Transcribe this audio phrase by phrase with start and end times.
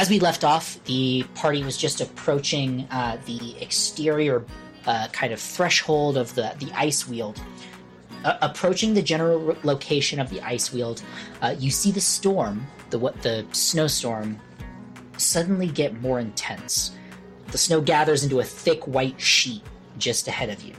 [0.00, 4.42] as we left off, the party was just approaching uh, the exterior
[4.86, 7.38] uh, kind of threshold of the, the ice weald.
[8.24, 11.02] Uh, approaching the general location of the ice weald,
[11.42, 14.40] uh, you see the storm, the what the snowstorm,
[15.18, 16.92] suddenly get more intense.
[17.48, 19.62] The snow gathers into a thick white sheet
[19.98, 20.72] just ahead of you,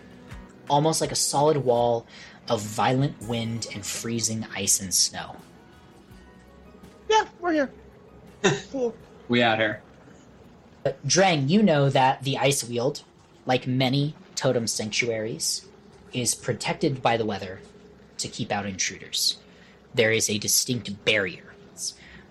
[0.67, 2.07] almost like a solid wall
[2.49, 5.35] of violent wind and freezing ice and snow.
[7.07, 7.71] Yeah, we're here.
[8.71, 8.95] Cool.
[9.31, 9.81] We out here.
[10.83, 13.03] But Drang, you know that the ice weald,
[13.45, 15.65] like many totem sanctuaries,
[16.11, 17.61] is protected by the weather
[18.17, 19.37] to keep out intruders.
[19.93, 21.53] There is a distinct barrier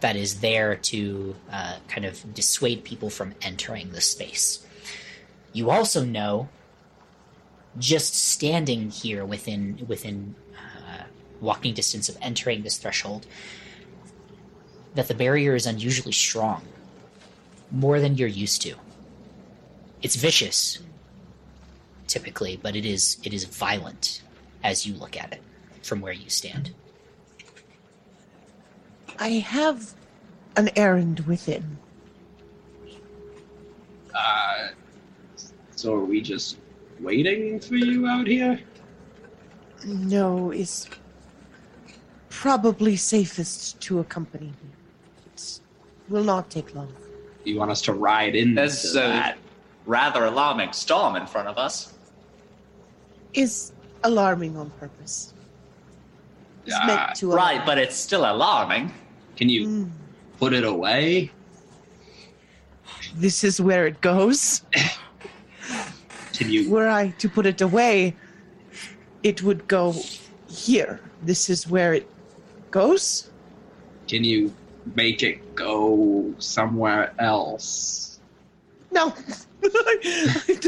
[0.01, 4.67] that is there to uh, kind of dissuade people from entering the space.
[5.55, 6.51] You also know,
[7.79, 11.05] just standing here within within uh,
[11.41, 13.27] walking distance of entering this threshold,
[14.95, 16.63] that the barrier is unusually strong,
[17.71, 18.75] more than you're used to.
[20.03, 20.79] It's vicious,
[22.07, 24.23] typically, but it is it is violent
[24.63, 25.43] as you look at it
[25.83, 26.73] from where you stand.
[29.19, 29.95] I have
[30.57, 31.79] an errand within.
[34.15, 34.69] Uh,
[35.77, 36.57] so are we just
[37.01, 38.61] waiting for you out here?
[39.85, 40.89] No, it's
[42.29, 44.71] probably safest to accompany me.
[45.35, 45.61] It
[46.09, 46.93] will not take long.
[47.45, 49.39] You want us to ride in There's a that?
[49.87, 51.95] rather alarming storm in front of us.
[53.35, 53.73] Is
[54.05, 55.33] alarming on purpose.
[56.67, 58.93] It's Ah, meant to Right, but it's still alarming.
[59.37, 59.91] Can you Mm,
[60.39, 61.31] put it away?
[63.17, 64.63] this is where it goes.
[66.35, 66.71] Can you?
[66.71, 68.15] Were I to put it away,
[69.23, 69.95] it would go
[70.49, 71.01] here.
[71.23, 72.09] This is where it
[72.71, 73.31] goes.
[74.09, 74.53] Can you
[74.95, 78.19] make it go somewhere else?
[78.91, 79.15] No.
[79.63, 80.67] Wait,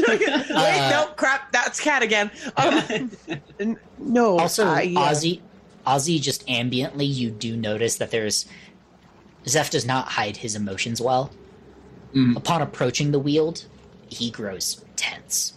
[0.51, 1.51] Uh, no, crap.
[1.51, 2.29] That's cat again.
[2.57, 3.11] Um,
[3.59, 4.37] n- no.
[4.39, 5.41] Also, I, uh, Ozzy,
[5.85, 8.45] Ozzy, just ambiently, you do notice that there's
[9.47, 11.31] Zeph does not hide his emotions well.
[12.13, 12.37] Mm.
[12.37, 13.65] Upon approaching the weald,
[14.07, 15.53] he grows tense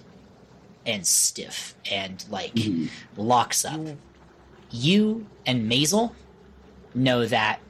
[0.87, 2.89] and stiff and like Mhm.
[3.16, 3.81] locks up.
[4.71, 6.12] You and Maisel
[6.95, 7.61] know that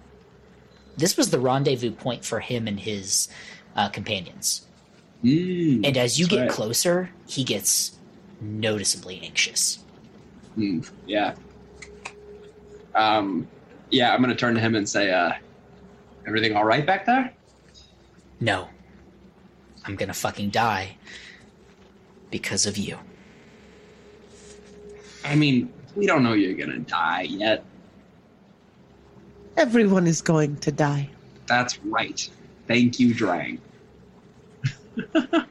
[0.97, 3.29] this was the rendezvous point for him and his
[3.77, 4.67] uh, companions.
[5.25, 6.51] Mm, And as you get right.
[6.51, 7.99] closer, he gets
[8.41, 9.79] noticeably anxious.
[10.57, 11.35] Mm, yeah.
[12.95, 13.47] Um,
[13.91, 15.33] yeah, I'm gonna turn to him and say, uh,
[16.27, 17.33] everything all right back there?
[18.41, 18.69] No.
[19.85, 20.97] I'm gonna fucking die
[22.31, 22.99] because of you.
[25.25, 27.65] I mean, we don't know you're gonna die yet.
[29.57, 31.09] Everyone is going to die.
[31.47, 32.29] That's right.
[32.67, 33.59] Thank you, Drang.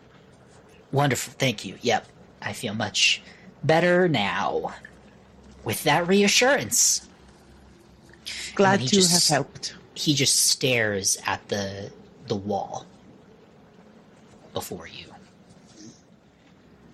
[0.91, 1.75] Wonderful, thank you.
[1.81, 2.07] Yep,
[2.41, 3.21] I feel much
[3.63, 4.73] better now.
[5.63, 7.07] With that reassurance,
[8.53, 9.75] Glad he to just- have helped.
[9.95, 11.91] he just stares at the
[12.27, 12.85] the wall
[14.53, 15.05] before you.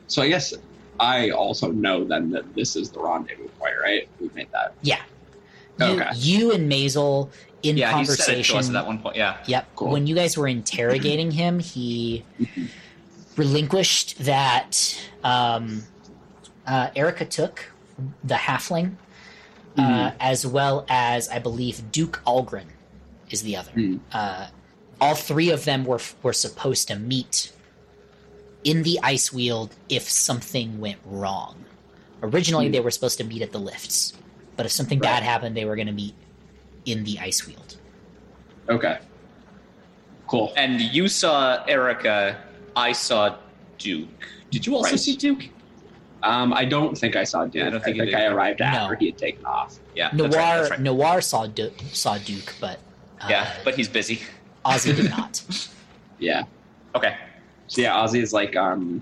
[0.08, 0.54] So I guess
[1.00, 4.08] I also know then that this is the rendezvous point, right?
[4.20, 4.74] We made that.
[4.82, 5.02] Yeah.
[5.82, 6.10] You, Okay.
[6.16, 7.30] you and Maisel
[7.64, 8.58] in yeah, he said it to conversation.
[8.58, 9.16] us at that one point.
[9.16, 9.38] Yeah.
[9.46, 9.68] Yep.
[9.76, 9.92] Cool.
[9.92, 12.24] When you guys were interrogating him, he
[13.38, 15.84] relinquished that um,
[16.68, 17.72] uh, Erica took
[18.24, 18.96] the halfling,
[19.78, 20.14] uh, Mhm.
[20.20, 22.66] as well as I believe Duke Algren
[23.30, 23.72] is the other.
[23.72, 24.00] Mm.
[24.12, 24.48] Uh,
[25.00, 27.52] all three of them were were supposed to meet
[28.64, 31.66] in the ice weald if something went wrong.
[32.22, 32.72] Originally, Hmm.
[32.74, 34.14] they were supposed to meet at the lifts,
[34.62, 36.14] but if something bad happened, they were going to meet
[36.86, 37.78] in the ice weald.
[38.70, 39.00] Okay.
[40.28, 40.54] Cool.
[40.56, 42.38] And you saw Erica.
[42.76, 43.38] I saw
[43.80, 44.08] Duke.
[44.52, 45.00] Did you also Right.
[45.00, 45.50] see Duke?
[46.22, 47.64] Um, I don't think I saw Duke.
[47.64, 48.14] I I, don't think think.
[48.14, 49.00] I arrived after No.
[49.00, 49.80] he had taken off.
[49.96, 50.12] Yeah.
[50.14, 50.80] Noir that's right, that's right.
[50.82, 52.78] Noir saw du- saw Duke, but
[53.20, 54.22] uh, Yeah, but he's busy.
[54.64, 55.42] Ozzy did not.
[56.20, 56.44] Yeah.
[56.94, 57.18] Okay.
[57.66, 59.02] So yeah, Ozzy is like, um,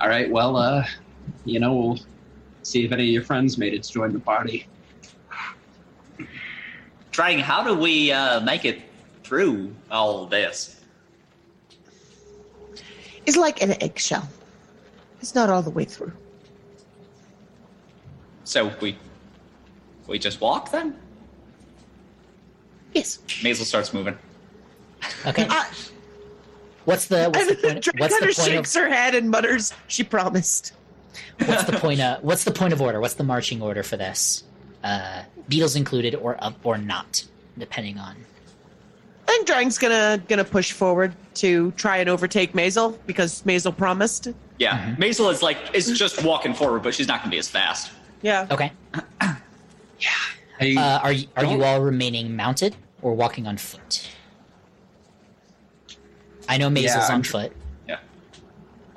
[0.00, 0.84] all right, well, uh,
[1.44, 1.98] you know, we'll
[2.66, 4.66] see if any of your friends made it to join the party.
[7.12, 8.82] Drang, how do we uh, make it
[9.22, 10.80] through all this?
[13.24, 14.28] It's like an eggshell.
[15.20, 16.12] It's not all the way through.
[18.44, 18.98] So we
[20.06, 20.96] we just walk then?
[22.92, 23.18] Yes.
[23.42, 24.16] Maisel starts moving.
[25.26, 25.46] Okay.
[25.48, 25.68] I,
[26.84, 28.00] What's the what's the and point?
[28.00, 30.72] What's kind the of point shakes of her head and mutters, "She promised."
[31.44, 33.00] What's the point of what's the point of order?
[33.00, 34.44] What's the marching order for this?
[34.84, 37.24] Uh, beetles included or up or not,
[37.58, 38.16] depending on.
[39.28, 44.28] I think Drang's gonna gonna push forward to try and overtake Maisel because Maisel promised.
[44.58, 47.48] Yeah, Maisel is like is just walking forward, but she's not going to be as
[47.48, 47.90] fast.
[48.22, 48.46] Yeah.
[48.50, 48.72] Okay.
[49.20, 49.36] I,
[50.74, 54.08] Uh, are you, are you Don't- all remaining mounted or walking on foot?
[56.48, 57.52] I know Maisel's Yeah, on I'm- foot.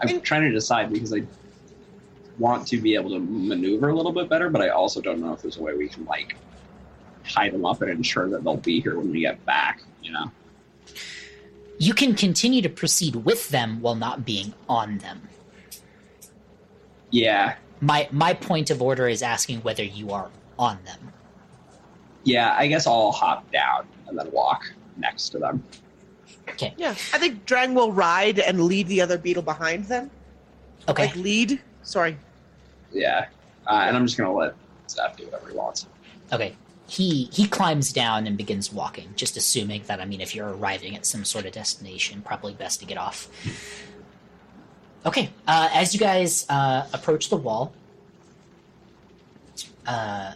[0.01, 1.23] I'm trying to decide because I
[2.39, 5.33] want to be able to maneuver a little bit better, but I also don't know
[5.33, 6.35] if there's a way we can like
[7.27, 9.83] tie them up and ensure that they'll be here when we get back.
[10.01, 10.31] You know?
[11.77, 15.21] You can continue to proceed with them while not being on them.
[17.11, 21.11] Yeah, My my point of order is asking whether you are on them.
[22.23, 22.53] yeah.
[22.57, 24.63] I guess I'll hop down and then walk
[24.97, 25.63] next to them.
[26.49, 26.73] Okay.
[26.77, 26.91] Yeah.
[26.91, 30.11] I think Drang will ride and lead the other beetle behind them.
[30.87, 31.07] Okay.
[31.07, 31.61] Like lead.
[31.81, 32.17] Sorry.
[32.91, 33.27] Yeah,
[33.67, 34.55] uh, and I'm just gonna let
[34.89, 35.87] Zeph do whatever he wants.
[36.31, 36.55] Okay.
[36.87, 40.95] He he climbs down and begins walking, just assuming that I mean if you're arriving
[40.95, 43.27] at some sort of destination, probably best to get off.
[45.05, 45.29] Okay.
[45.47, 47.73] Uh, as you guys uh, approach the wall,
[49.85, 50.33] uh,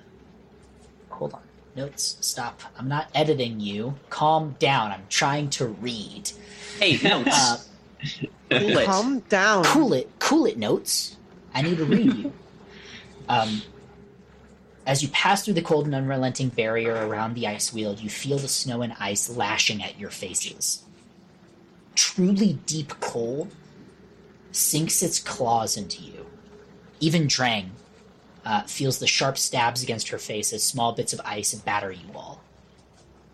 [1.10, 1.42] hold on.
[1.76, 2.18] Notes.
[2.22, 2.62] Stop.
[2.78, 3.96] I'm not editing you.
[4.12, 4.92] Calm down.
[4.92, 6.32] I'm trying to read.
[6.80, 7.30] Hey, notes.
[7.32, 7.58] Uh,
[8.52, 8.86] cool it.
[8.86, 9.64] Calm down.
[9.64, 10.58] cool it, cool it.
[10.58, 11.18] Notes.
[11.54, 12.34] I need to read you.
[13.30, 13.62] Um,
[14.86, 18.38] as you pass through the cold and unrelenting barrier around the ice field, you feel
[18.38, 20.84] the snow and ice lashing at your faces.
[21.96, 23.54] Truly deep cold
[24.52, 26.26] sinks its claws into you.
[27.00, 27.72] Even Drang
[28.46, 32.08] uh, feels the sharp stabs against her face as small bits of ice batter you
[32.14, 32.42] all.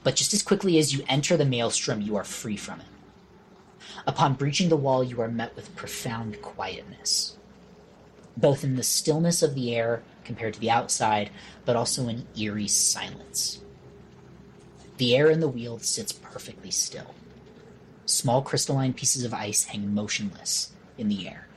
[0.03, 2.85] But just as quickly as you enter the maelstrom, you are free from it.
[4.07, 7.37] Upon breaching the wall, you are met with profound quietness,
[8.39, 11.29] both in the stillness of the air compared to the outside,
[11.65, 13.59] but also in eerie silence.
[14.97, 17.15] The air in the weald sits perfectly still.
[18.05, 21.47] Small crystalline pieces of ice hang motionless in the air,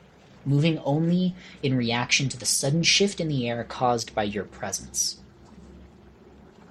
[0.45, 5.19] moving only in reaction to the sudden shift in the air caused by your presence.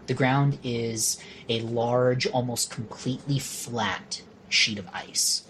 [0.08, 5.44] The ground is a large, almost completely flat sheet of ice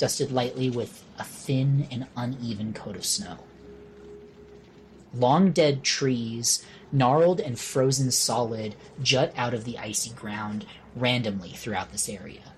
[0.00, 3.36] dusted lightly with a thin and uneven coat of snow.
[5.12, 11.90] Long dead trees, gnarled and frozen solid, jut out of the icy ground randomly throughout
[11.90, 12.54] this area.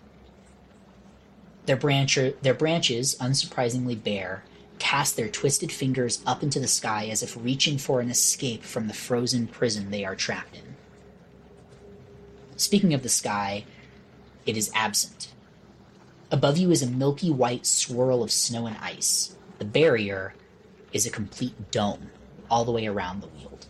[1.66, 4.44] Their, their branches, unsurprisingly bare,
[4.78, 8.88] cast their twisted fingers up into the sky as if reaching for an escape from
[8.88, 10.76] the frozen prison they are trapped in.
[12.56, 13.64] Speaking of the sky,
[14.44, 15.28] it is absent.
[16.30, 19.36] Above you is a milky white swirl of snow and ice.
[19.58, 20.34] The barrier
[20.92, 22.10] is a complete dome
[22.52, 23.64] all the way around the Weald.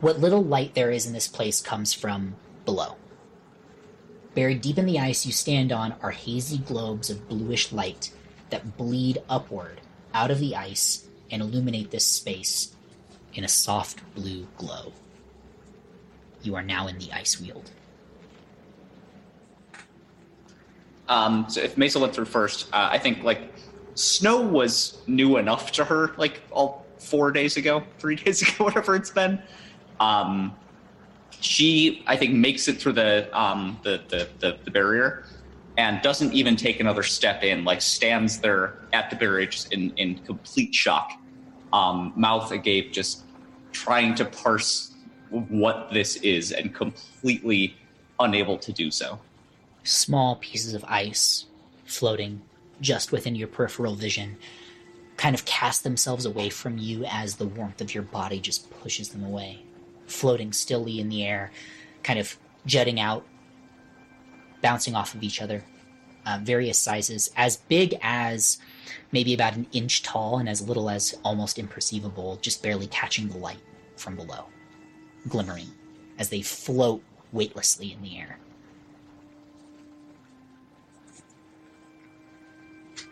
[0.00, 2.94] What little light there is in this place comes from below.
[4.36, 8.12] Buried deep in the ice you stand on are hazy globes of bluish light
[8.50, 9.80] that bleed upward
[10.14, 12.76] out of the ice and illuminate this space
[13.34, 14.92] in a soft blue glow.
[16.42, 17.68] You are now in the ice Weald.
[21.08, 23.55] Um, so if Mesa went through first, uh, I think like
[23.96, 28.94] snow was new enough to her, like all four days ago, three days ago, whatever
[28.94, 29.42] it's been.
[29.98, 30.54] Um,
[31.40, 35.24] she, I think, makes it through the, um, the, the the the barrier
[35.76, 37.64] and doesn't even take another step in.
[37.64, 41.12] Like stands there at the barrier just in in complete shock,
[41.72, 43.24] um, mouth agape, just
[43.72, 44.94] trying to parse
[45.30, 47.76] what this is and completely
[48.20, 49.18] unable to do so.
[49.84, 51.46] small pieces of ice
[51.84, 52.40] floating
[52.80, 54.36] just within your peripheral vision
[55.16, 59.08] kind of cast themselves away from you as the warmth of your body just pushes
[59.08, 59.58] them away,
[60.06, 61.50] floating stilly in the air,
[62.02, 63.24] kind of jutting out,
[64.62, 65.64] bouncing off of each other.
[66.26, 68.58] Uh, various sizes, as big as
[69.12, 73.38] maybe about an inch tall and as little as almost imperceivable, just barely catching the
[73.38, 73.60] light
[73.96, 74.46] from below,
[75.28, 75.68] glimmering
[76.18, 78.40] as they float weightlessly in the air.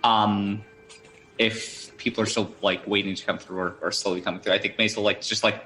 [0.04, 0.62] Um
[1.38, 4.58] if people are still like waiting to come through or, or slowly coming through i
[4.58, 5.64] think will like just like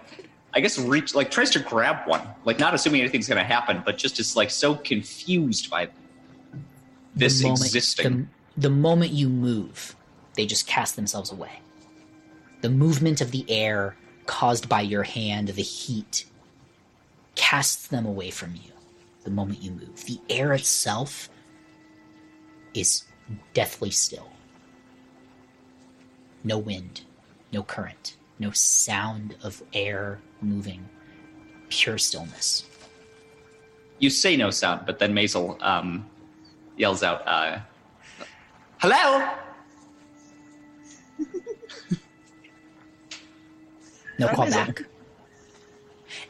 [0.54, 3.98] i guess reach like tries to grab one like not assuming anything's gonna happen but
[3.98, 5.86] just is like so confused by
[7.18, 9.96] this the moment, existing The, the moment you move,
[10.34, 11.60] they just cast themselves away.
[12.60, 16.26] The movement of the air caused by your hand, the heat,
[17.34, 18.72] casts them away from you
[19.24, 20.04] the moment you move.
[20.04, 21.28] The air itself
[22.74, 23.04] is
[23.54, 24.30] deathly still.
[26.44, 27.02] No wind,
[27.52, 30.88] no current, no sound of air moving,
[31.68, 32.64] pure stillness.
[33.98, 36.08] you say no sound, but then Maisel um,
[36.76, 37.58] yells out, uh,
[38.78, 39.34] "Hello!"
[44.18, 44.82] No call back.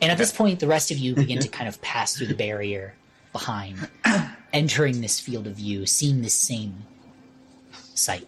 [0.02, 2.35] And at this point, the rest of you begin to kind of pass through the
[2.35, 2.95] barrier
[3.33, 3.89] behind,
[4.53, 6.85] entering this field of view, seeing this same
[7.95, 8.27] sight.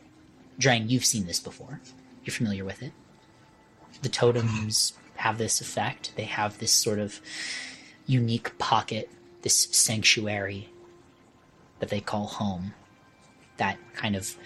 [0.58, 1.80] Drang, you've seen this before.
[2.24, 2.92] You're familiar with it.
[4.02, 6.12] The totems have this effect.
[6.16, 7.20] They have this sort of
[8.06, 9.10] unique pocket,
[9.42, 10.68] this sanctuary
[11.78, 12.74] that they call home,
[13.56, 14.36] that kind of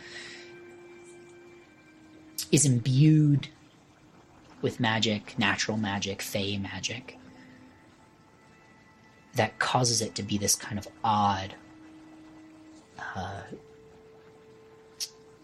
[2.52, 3.48] is imbued
[4.62, 7.18] with magic, natural magic, fey magic,
[9.36, 11.54] that causes it to be this kind of odd,
[13.16, 13.42] uh,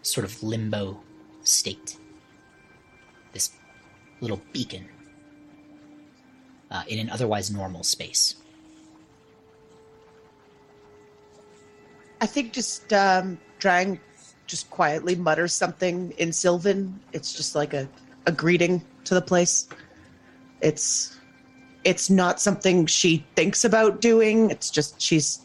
[0.01, 0.99] sort of limbo
[1.43, 1.97] state.
[3.33, 3.51] This
[4.19, 4.87] little beacon
[6.69, 8.35] uh, in an otherwise normal space.
[12.21, 13.99] I think just um, Drang
[14.45, 16.99] just quietly mutters something in Sylvan.
[17.13, 17.89] It's just like a,
[18.25, 19.67] a greeting to the place.
[20.61, 21.17] It's
[21.83, 24.49] it's not something she thinks about doing.
[24.51, 25.41] It's just she's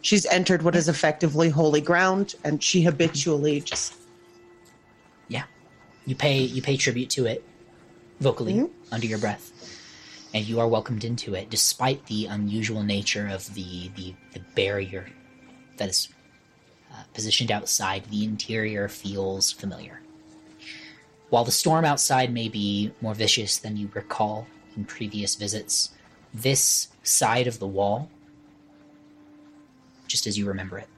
[0.00, 3.94] she's entered what is effectively holy ground, and she habitually just
[5.28, 5.44] Yeah,
[6.06, 7.44] you pay you pay tribute to it
[8.20, 8.70] vocally Mhm.
[8.90, 9.52] under your breath,
[10.34, 15.06] and you are welcomed into it, despite the unusual nature of the the, the barrier
[15.76, 16.08] that is
[16.92, 18.04] uh, positioned outside.
[18.10, 20.00] The interior feels familiar.
[21.30, 24.46] While the storm outside may be more vicious than you recall
[24.78, 25.90] in previous visits,
[26.32, 28.08] this side of the wall,
[30.06, 30.88] just as you remember it,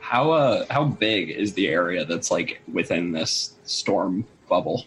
[0.00, 4.84] How uh how big is the area that's like within this storm bubble?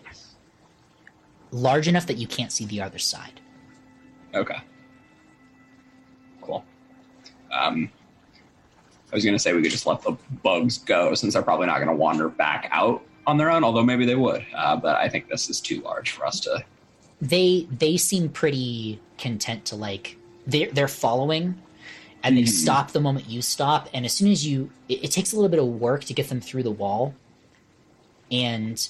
[1.54, 3.42] large enough that you can't see the other side.
[4.34, 4.58] Okay.
[6.42, 6.64] Cool.
[7.52, 7.90] Um
[9.12, 11.80] I was gonna say we could just let the bugs go since they're probably not
[11.80, 14.46] gonna wander back out on their own, although maybe they would.
[14.54, 16.64] Uh, but I think this is too large for us to
[17.22, 21.56] they they seem pretty content to like they're they're following
[22.24, 22.50] and they Mhm.
[22.50, 25.50] stop the moment you stop and as soon as you it, it takes a little
[25.50, 27.14] bit of work to get them through the wall
[28.32, 28.90] and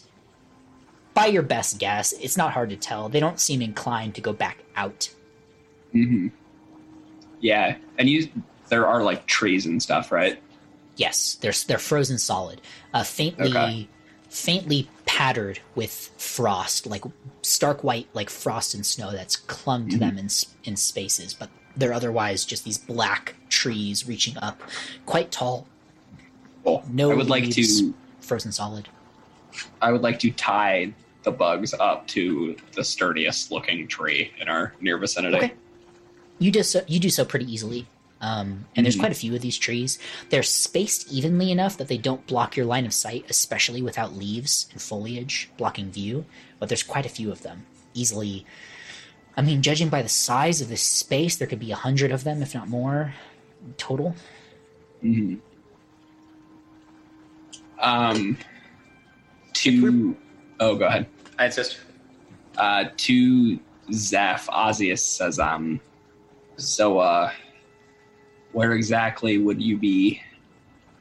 [1.14, 4.34] by your best guess it's not hard to tell they don't seem inclined to go
[4.34, 5.10] back out
[5.94, 6.28] Mm-hmm.
[7.42, 7.76] Yeah.
[7.98, 8.30] And you
[8.70, 10.42] there are like trees and stuff, right?
[10.96, 12.62] yes they're they're frozen solid
[12.94, 13.88] uh faintly Okay.
[14.32, 17.04] Faintly pattered with frost like
[17.42, 20.00] stark white like frost and snow that's clung to Mhm.
[20.00, 20.30] them in
[20.64, 24.62] in spaces but they're otherwise just these black trees reaching up
[25.06, 25.68] quite tall
[26.64, 26.82] Cool.
[26.90, 28.88] No I would like to frozen solid
[29.82, 34.74] I would like to tie the bugs up to the sturdiest looking tree in our
[34.80, 35.36] near vicinity.
[35.38, 35.54] Okay.
[36.40, 37.86] you do so you do so pretty easily
[38.22, 39.00] um, and there's Mhm.
[39.00, 39.98] quite a few of these trees
[40.30, 44.68] they're spaced evenly enough that they don't block your line of sight especially without leaves
[44.72, 46.26] and foliage blocking view
[46.60, 48.46] but there's quite a few of them easily
[49.36, 52.24] i mean judging by the size of this space there could be a hundred of
[52.24, 53.14] them if not more
[53.78, 54.16] total
[55.04, 55.36] Mm-hmm.
[57.80, 58.38] Um,
[59.54, 60.16] to
[60.60, 61.08] oh, go ahead.
[61.40, 61.80] I insist.
[62.58, 63.60] Uh, to
[63.92, 65.80] Zeph, Ozius says, um,
[66.58, 67.32] so uh,
[68.54, 70.22] where exactly would you be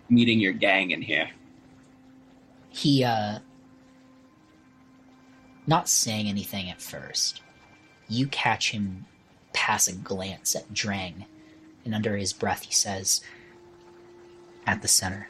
[0.08, 1.28] meeting your gang in here?
[2.72, 3.40] he uh
[5.66, 7.42] not saying anything at first
[8.08, 9.04] you catch him
[9.52, 11.26] pass a glance at drang
[11.84, 13.20] and under his breath he says
[14.66, 15.28] at the center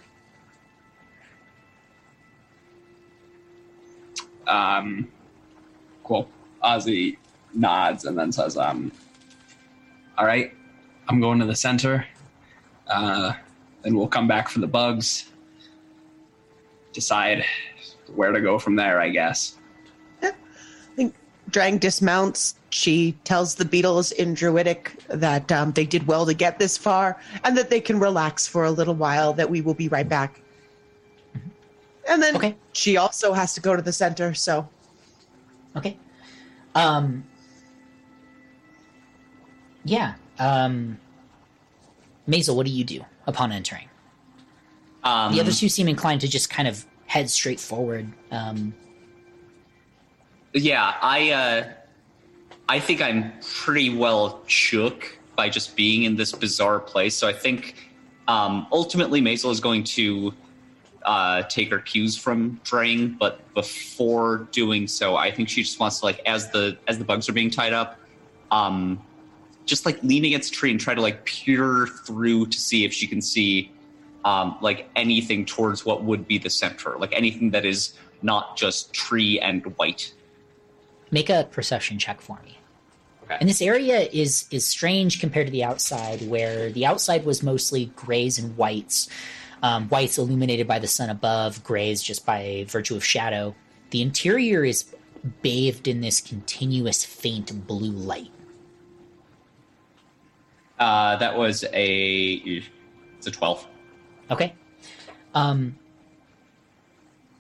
[4.51, 5.09] Um,
[6.03, 6.29] cool.
[6.63, 7.17] Ozzy
[7.55, 8.91] nods and then says, um,
[10.19, 10.53] all right,
[11.11, 12.07] I'm going to the center.
[12.87, 13.33] Uh,
[13.83, 15.31] then we'll come back for the bugs.
[16.93, 17.45] Decide
[18.15, 19.57] where to go from there, I guess.
[20.23, 20.31] Yeah.
[20.31, 21.15] I think
[21.51, 22.55] Drang dismounts.
[22.71, 27.21] She tells the beetles in Druidic that um, they did well to get this far
[27.43, 30.41] and that they can relax for a little while, that we will be right back.
[32.09, 32.55] And then Okay.
[32.73, 34.69] she also has to go to the center, so
[35.77, 35.97] okay
[36.75, 37.25] um
[39.85, 40.99] yeah um
[42.29, 43.89] Maisel, what do you do upon entering
[45.05, 48.75] Um, the other two seem inclined to just kind of head straight forward um
[50.53, 51.73] Yeah, I uh,
[52.69, 57.15] I think I'm pretty well shook by just being in this bizarre place.
[57.17, 57.91] So I think
[58.29, 60.35] um, ultimately Maisel is going to
[61.05, 66.01] uh, take her cues from Drang, but before doing so, I think she just wants
[66.01, 67.99] to like as the as the bugs are being tied up,
[68.51, 69.01] um,
[69.71, 72.93] just like lean against a tree and try to like peer through to see if
[72.93, 73.73] she can see
[74.25, 78.93] um, like anything towards what would be the center, like anything that is not just
[78.93, 80.13] tree and white.
[81.11, 82.59] Make a perception check for me.
[83.25, 83.37] Okay.
[83.41, 87.87] And this area is is strange compared to the outside, where the outside was mostly
[87.97, 89.09] grays and whites.
[89.63, 93.55] Um, whites illuminated by the sun above, grays just by virtue of shadow.
[93.91, 94.87] The interior is
[95.43, 98.31] bathed in this continuous faint blue light.
[100.81, 102.33] Uh, that was a
[103.19, 103.67] it's a twelve.
[104.31, 104.55] Okay.
[105.35, 105.77] Um,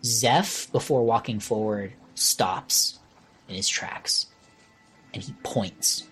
[0.04, 2.99] Zeph, before walking forward, stops
[3.49, 4.26] in his tracks
[5.14, 6.06] and he points.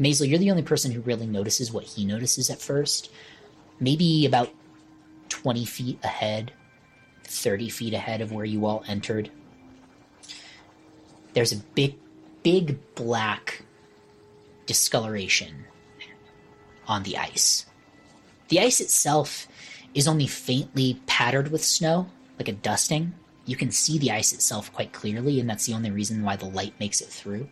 [0.00, 3.10] Maisel, you're the only person who really notices what he notices at first.
[3.80, 4.50] Maybe about
[5.28, 6.52] 20 feet ahead,
[7.24, 9.30] 30 feet ahead of where you all entered.
[11.32, 11.96] There's a big,
[12.42, 13.64] big black
[14.66, 15.64] discoloration
[16.86, 17.66] on the ice.
[18.48, 19.48] The ice itself
[19.94, 23.14] is only faintly pattered with snow, like a dusting.
[23.44, 26.46] You can see the ice itself quite clearly, and that's the only reason why the
[26.46, 27.48] light makes it through.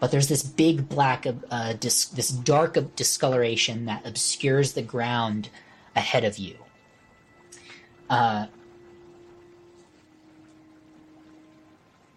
[0.00, 5.48] But there's this big black, uh, dis- this dark discoloration that obscures the ground
[5.94, 6.56] ahead of you.
[8.10, 8.46] Uh,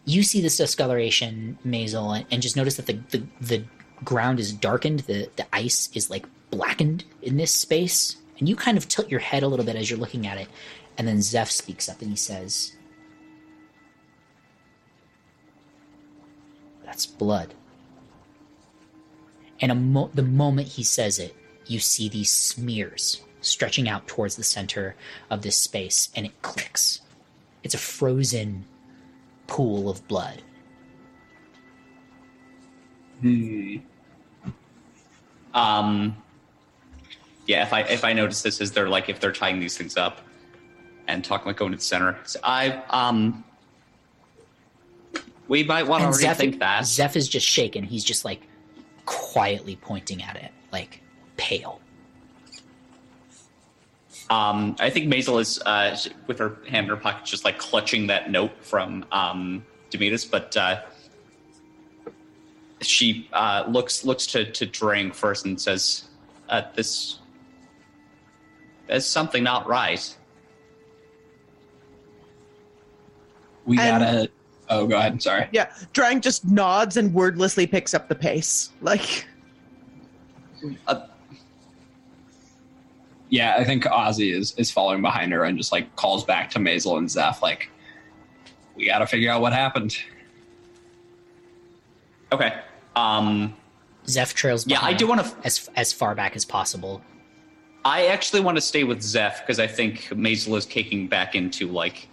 [0.06, 3.64] you see this discoloration, Maisel, and, and just notice that the, the, the
[4.04, 5.02] ground is darkened.
[5.02, 9.20] The the ice is like blackened in this space, and you kind of tilt your
[9.20, 10.48] head a little bit as you're looking at it.
[10.98, 12.74] And then Zeph speaks up and he says,
[16.86, 17.54] "That's blood."
[19.62, 24.44] And mo- the moment he says it, you see these smears stretching out towards the
[24.44, 24.96] center
[25.30, 27.02] of this space, and it clicks.
[27.64, 28.66] It's a frozen
[29.48, 30.42] pool of blood.
[33.22, 33.78] Hmm.
[35.54, 36.16] Um,
[37.48, 39.98] yeah, if I if I notice this, is they're like if they're tying these things
[39.98, 40.22] up
[41.08, 43.44] and talking like going to the center, so I um,
[45.48, 46.86] we might want to Zeph, rethink that.
[46.86, 47.84] Zeph is just shaken.
[47.84, 48.42] He's just like
[49.06, 51.02] quietly pointing at it, like
[51.38, 51.82] pale.
[54.30, 58.08] Um, I think Maisel is uh, with her hand in her pocket, just like clutching
[58.08, 60.82] that note from um, Demetus, but uh,
[62.82, 66.06] she uh, looks looks to to Drang first and says,
[66.50, 67.20] uh, "This
[68.88, 70.16] there's something not right."
[73.66, 74.30] We And- gotta.
[74.72, 75.20] Oh, go ahead.
[75.22, 75.48] Sorry.
[75.52, 78.70] Yeah, Drang just nods and wordlessly picks up the pace.
[78.82, 79.26] Like,
[83.30, 86.60] Yeah, I think Ozzy is is following behind her and just like calls back to
[86.60, 87.70] Maisel and Zeph, like,
[88.76, 89.98] we gotta figure out what happened.
[92.32, 92.60] Okay.
[93.00, 93.56] Um,
[94.08, 97.02] Zeph trails Yeah, I do wanna- as as far back as possible.
[97.86, 101.68] I actually want to stay with Zeph because I think Maisel is kicking back into
[101.68, 102.08] like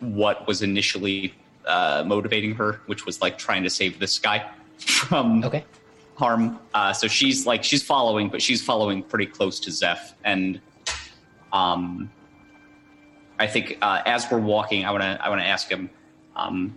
[0.00, 1.34] what was initially
[1.66, 5.64] uh, motivating her, which was like trying to save this guy from Okay.
[6.16, 6.58] harm.
[6.74, 10.60] Uh, so she's like she's following, but she's following pretty close to Zeph, and
[11.52, 12.10] um,
[13.38, 15.90] I think uh, as we're walking, I want to I want to ask him,
[16.34, 16.76] um,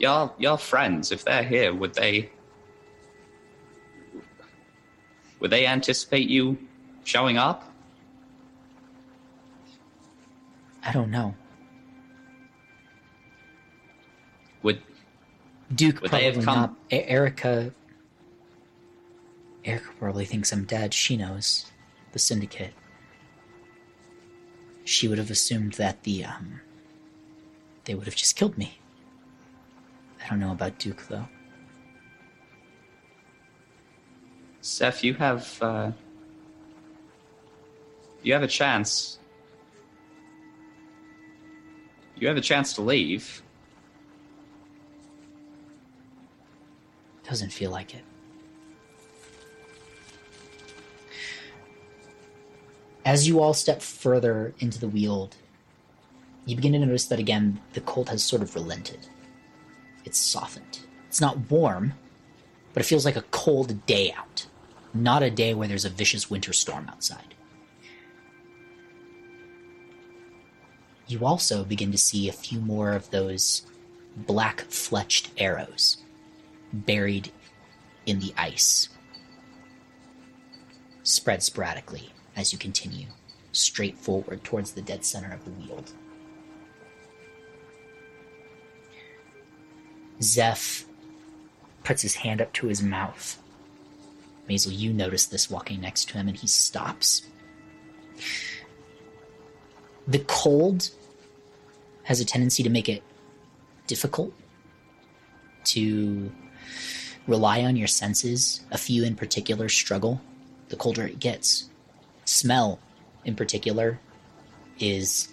[0.00, 2.30] y'all y'all friends, if they're here, would they
[5.38, 6.58] would they anticipate you
[7.04, 7.70] showing up?
[10.84, 11.34] I don't know.
[14.62, 14.82] Would
[15.74, 16.44] Duke Would probably come?
[16.44, 16.74] not.
[16.90, 17.72] E- Erica.
[19.64, 20.94] Erica probably thinks I'm dead.
[20.94, 21.70] She knows
[22.12, 22.72] the syndicate.
[24.84, 26.60] She would have assumed that the um.
[27.84, 28.79] They would have just killed me.
[30.30, 31.26] I don't know about Duke though.
[34.62, 35.90] Zeph, you have uh,
[38.22, 39.18] you have a chance.
[42.14, 43.42] You have a chance to leave.
[47.28, 48.04] Doesn't feel like it.
[53.04, 55.34] As you all step further into the Weald,
[56.46, 59.08] you begin to notice that again the cold has sort of relented.
[60.04, 60.80] It's softened.
[61.08, 61.94] It's not warm,
[62.72, 64.46] but it feels like a cold day out,
[64.94, 67.34] not a day where there's a vicious winter storm outside.
[71.06, 73.62] You also begin to see a few more of those
[74.16, 75.96] black fletched arrows
[76.72, 77.32] buried
[78.06, 78.88] in the ice,
[81.02, 83.06] spread sporadically as you continue
[83.52, 85.92] straight forward towards the dead center of the Weald.
[90.22, 90.84] Zeph,
[91.84, 93.38] puts his hand up to his mouth.
[94.48, 97.22] Maisel, you notice this walking next to him, and he stops.
[100.06, 100.90] The cold
[102.04, 103.02] has a tendency to make it
[103.86, 104.32] difficult
[105.64, 106.32] to
[107.26, 108.60] rely on your senses.
[108.72, 110.20] A few in particular struggle
[110.70, 111.68] the colder it gets.
[112.24, 112.80] Smell,
[113.24, 114.00] in particular,
[114.78, 115.32] is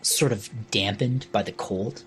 [0.00, 2.04] sort of dampened by the cold.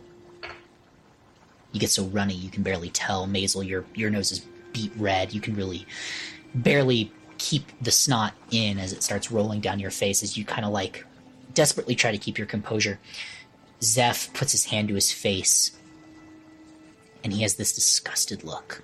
[1.76, 3.28] You get so runny you can barely tell.
[3.28, 4.40] Maisel, your your nose is
[4.72, 5.34] beat red.
[5.34, 5.86] You can really
[6.54, 10.64] barely keep the snot in as it starts rolling down your face as you kind
[10.64, 11.06] of like
[11.54, 12.98] desperately try to keep your composure.
[13.84, 15.72] Zeph puts his hand to his face
[17.26, 18.82] and he has this disgusted look.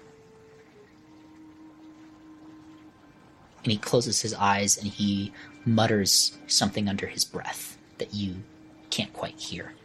[3.64, 5.32] And he closes his eyes and he
[5.64, 8.44] mutters something under his breath that you
[8.90, 9.76] can't quite hear.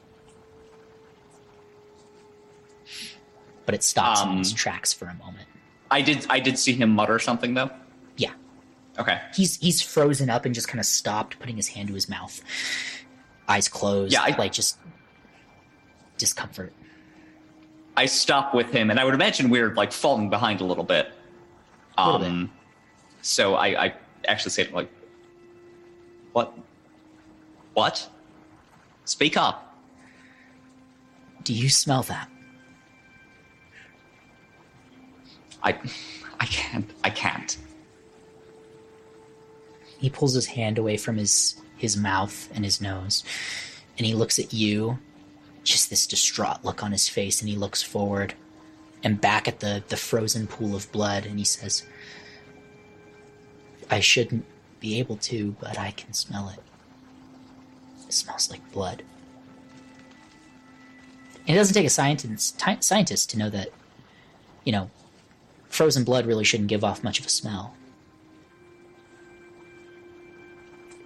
[3.66, 5.46] But it stops in Um, its tracks for a moment.
[5.90, 6.26] I did.
[6.31, 7.70] I did see him mutter something though.
[8.16, 8.33] Yeah.
[8.98, 9.20] Okay.
[9.35, 12.40] He's he's frozen up and just kind of stopped, putting his hand to his mouth,
[13.48, 14.79] eyes closed, Yeah, I- like just
[16.16, 16.72] discomfort.
[17.96, 21.12] I stop with him, and I would imagine we're like falling behind a little bit.
[21.98, 22.52] Little Um,
[23.22, 23.94] so I, I
[24.29, 24.90] actually say like,
[26.33, 26.57] "What?
[27.74, 28.09] What?
[29.07, 29.74] Speak up."
[31.42, 32.29] Do you smell that?
[35.66, 35.76] I,
[36.38, 36.88] I can't.
[37.02, 37.59] I can't.
[39.98, 43.24] He pulls his hand away from his his mouth and his nose,
[43.98, 44.98] and he looks at you,
[45.64, 48.35] just this distraught look on his face, and he looks forward
[49.02, 51.83] and back at the the frozen pool of blood, and he says,
[53.90, 54.44] "I shouldn't
[54.79, 56.61] be able to, but I can smell it.
[58.07, 59.02] It smells like blood."
[61.48, 63.68] It doesn't take a scientist ti- scientist to know that,
[64.64, 64.90] you know,
[65.77, 67.75] frozen blood really shouldn't give off much of a smell.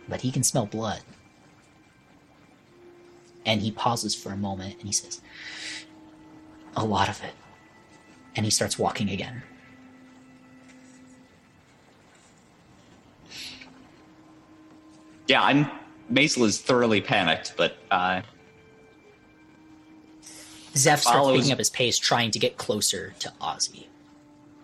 [0.09, 1.01] But he can smell blood.
[3.45, 5.21] And he pauses for a moment and he says,
[6.77, 7.35] A lot of it.
[8.37, 9.43] And he starts walking again.
[15.27, 15.71] Yeah, I'm.
[16.13, 18.23] Maisel is thoroughly panicked, but uh,
[20.75, 23.87] Zeph starts Follows- picking up his pace, trying to get closer to Ozzy.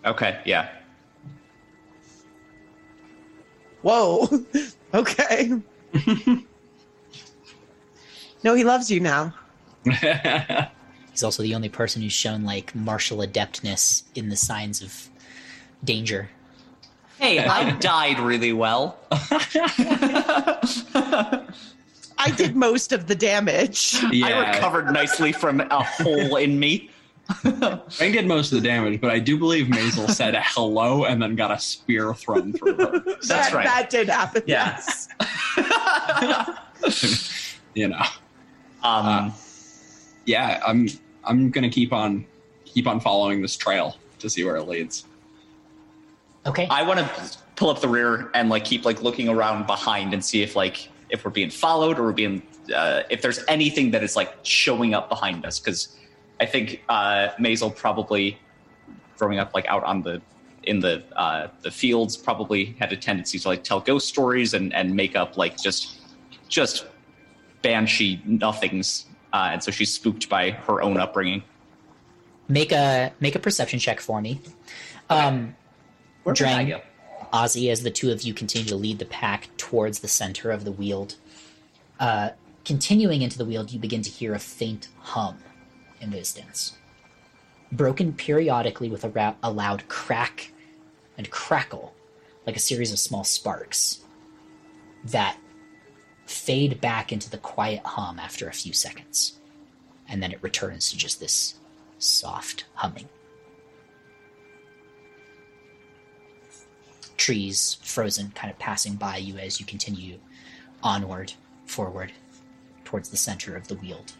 [0.07, 0.69] Okay, yeah.
[3.81, 4.27] Whoa.
[4.93, 5.51] okay.
[8.43, 9.33] no, he loves you now.
[9.83, 15.09] He's also the only person who's shown like martial adeptness in the signs of
[15.83, 16.29] danger.
[17.17, 18.99] Hey, I died really well.
[22.19, 23.95] I did most of the damage.
[24.03, 26.91] I Yeah, recovered nicely from a hole in me.
[27.29, 31.35] I did most of the damage, but I do believe Maisel said hello and then
[31.35, 32.99] got a spear thrown through her.
[32.99, 33.65] That's that, right.
[33.65, 34.43] That did happen.
[34.45, 34.81] Yeah.
[35.57, 36.57] Yes.
[37.73, 38.01] You know,
[38.81, 39.33] Um,
[40.25, 40.87] yeah, I'm
[41.23, 42.25] I'm gonna keep on
[42.65, 45.05] keep on following this trail to see where it leads.
[46.47, 46.67] Okay.
[46.71, 50.25] I want to pull up the rear and like keep like looking around behind and
[50.25, 52.41] see if like if we're being followed or we're being
[52.73, 55.96] uh, if there's anything that is like showing up behind us because
[56.39, 58.37] I think uh, Maisel probably
[59.17, 60.21] growing up like out on the
[60.63, 64.73] in the uh, the fields probably had a tendency to like tell ghost stories and
[64.73, 66.01] and make up like just
[66.47, 66.85] just
[67.61, 71.43] banshee nothings uh, and so she's spooked by her own upbringing.
[72.47, 74.41] Make a make a perception check for me.
[75.09, 75.55] Um
[76.23, 76.81] Where did I Drang.
[77.33, 80.63] Ozzy, as the two of you continue to lead the pack towards the center of
[80.63, 81.15] the weald,
[81.99, 82.29] uh,
[82.63, 85.37] continuing into the weald, you begin to hear a faint hum
[86.01, 86.77] in the distance,
[87.71, 90.51] broken periodically with a, ra- a loud crack
[91.17, 91.93] and crackle,
[92.45, 94.01] like a series of small sparks
[95.03, 95.37] that
[96.25, 99.39] fade back into the quiet hum after a few seconds,
[100.07, 101.55] and then it returns to just this
[101.99, 103.07] soft humming.
[107.17, 110.17] trees frozen, kind of passing by you as you continue
[110.81, 111.33] onward,
[111.65, 112.11] forward,
[112.85, 114.13] towards the center of the weald.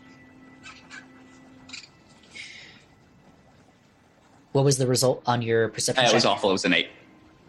[4.58, 6.16] What was the result on your perception Uh, it check?
[6.16, 6.50] was awful.
[6.50, 6.90] It was an eight.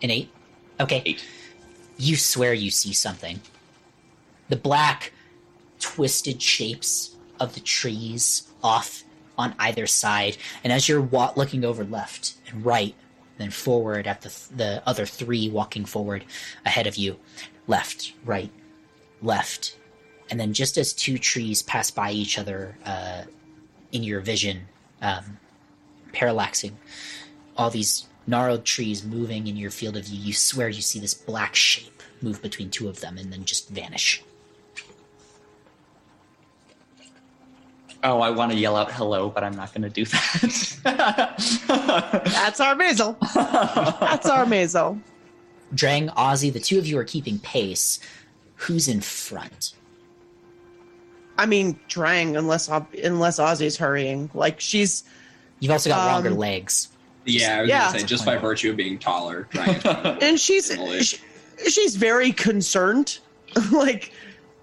[0.03, 0.31] An eight?
[0.79, 1.01] Okay.
[1.07, 1.25] Eight.
[1.97, 3.40] You swear you see something.
[4.51, 5.14] The black,
[5.81, 9.05] twisted shapes of the trees off
[9.38, 12.94] on either side, and as you're wa- looking over left and right,
[13.38, 16.27] then forward at the th- the other three walking forward
[16.66, 17.16] ahead of you,
[17.66, 18.51] left, right,
[19.23, 19.79] left,
[20.31, 23.23] and then just as two trees pass by each other uh,
[23.92, 24.68] in your vision,
[25.01, 25.38] um,
[26.12, 26.73] parallaxing,
[27.57, 30.18] all these gnarled trees moving in your field of view.
[30.18, 33.68] You swear you see this black shape move between two of them and then just
[33.68, 34.23] vanish.
[38.05, 40.79] Oh, I want to yell out hello, but I'm not going to do that.
[42.25, 43.18] That's our Maisel.
[43.99, 45.01] That's our Maisel.
[45.75, 47.99] Drang, Ozzy, the two of you are keeping pace.
[48.55, 49.75] Who's in front?
[51.37, 54.31] I mean, Drang, unless Ob- unless Ozzy's hurrying.
[54.33, 55.05] Like she's
[55.61, 56.88] You've also got longer Um, legs.
[57.25, 57.87] Yeah, I was Yeah.
[57.88, 61.18] gonna say just by virtue of being taller, and she's she,
[61.71, 63.18] she's very concerned.
[63.73, 64.12] like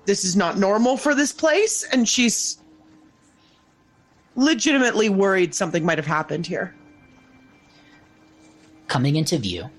[0.05, 2.57] this is not normal for this place, and she's
[4.35, 6.73] legitimately worried something might have happened here.
[8.87, 9.69] Coming into view,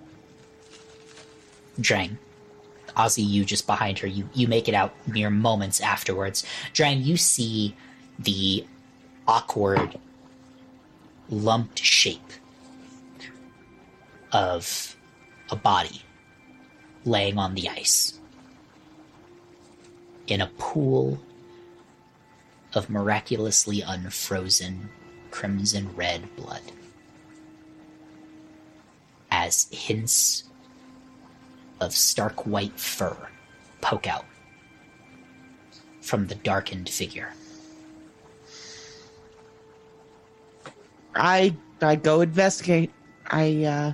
[1.81, 2.19] Drang,
[2.97, 4.07] Ozzy, you just behind her.
[4.07, 6.45] You you make it out mere moments afterwards.
[6.73, 7.75] Drang, you see
[8.19, 8.65] the
[9.29, 9.99] awkward,
[11.29, 12.33] lumped shape
[14.33, 14.97] of
[15.51, 16.03] a body
[17.05, 18.19] laying on the ice
[20.27, 21.19] in a pool
[22.75, 24.89] of miraculously unfrozen
[25.31, 26.63] crimson red blood
[29.31, 30.45] as hints
[31.81, 33.17] of stark white fur
[33.81, 34.25] poke out
[36.01, 37.35] from the darkened figure.
[41.17, 42.91] I I go investigate.
[43.27, 43.93] I uh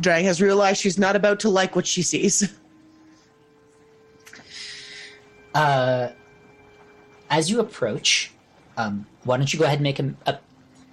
[0.00, 2.52] Drang has realized she's not about to like what she sees.
[5.54, 6.12] Uh,
[7.30, 8.30] as you approach,
[8.76, 10.38] um, why don't you go ahead and make an a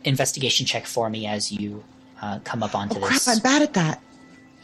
[0.05, 1.83] investigation check for me as you
[2.21, 3.27] uh, come up onto Oh crap, this?
[3.27, 4.01] I'm bad at that.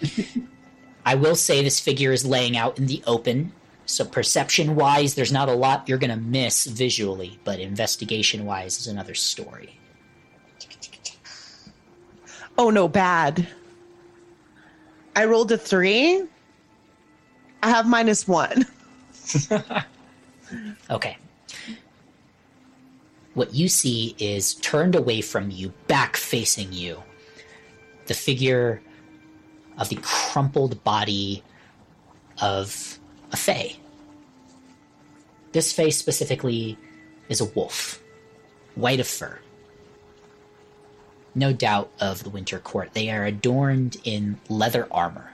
[1.06, 3.52] I will say this figure is laying out in the open,
[3.92, 8.80] so perception wise, there's not a lot you're going to miss visually, but investigation wise
[8.80, 9.78] is another story.
[12.58, 13.48] Oh no, bad.
[15.16, 16.24] I rolled a three.
[17.64, 18.66] I have minus one.
[20.90, 21.18] Okay.
[23.34, 27.02] What you see is turned away from you, back facing you.
[28.08, 28.82] The figure
[29.78, 31.44] of the crumpled body
[32.42, 33.00] of
[33.32, 33.78] a Fae.
[35.52, 36.78] This face specifically
[37.28, 38.02] is a wolf,
[38.76, 39.40] white of fur.
[41.36, 42.94] No doubt of the Winter Court.
[42.94, 45.32] They are adorned in leather armor,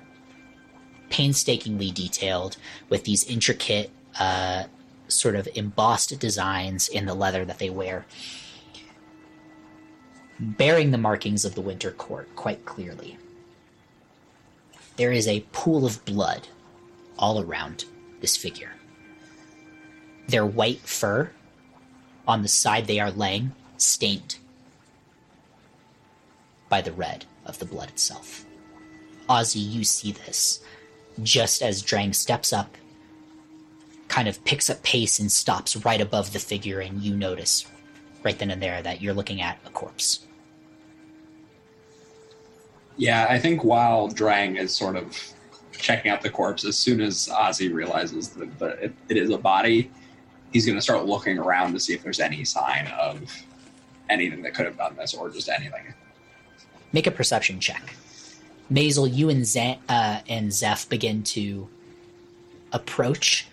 [1.09, 2.57] painstakingly detailed
[2.89, 4.63] with these intricate uh,
[5.07, 8.05] sort of embossed designs in the leather that they wear,
[10.39, 13.17] bearing the markings of the Winter Court quite clearly.
[14.97, 16.47] There is a pool of blood
[17.19, 17.85] all around
[18.19, 18.71] this figure.
[20.27, 21.31] Their white fur
[22.27, 24.37] on the side they are laying, stained
[26.69, 28.45] by the red of the blood itself.
[29.29, 30.61] Ozzy, you see this
[31.23, 32.77] just as Drang steps up
[34.07, 37.65] kind of picks up pace and stops right above the figure, and you notice
[38.23, 40.25] right then and there that you're looking at a corpse.
[42.97, 45.15] Yeah, I think while Drang is sort of
[45.71, 49.91] checking out the corpse, as soon as Ozzy realizes that it, it is a body,
[50.51, 53.43] he's going to start looking around to see if there's any sign of
[54.09, 55.93] anything that could have done this or just anything.
[56.93, 57.95] Make a perception check.
[58.71, 61.67] Maisel, you and Zan- uh, and Zeph begin to
[62.71, 63.47] approach.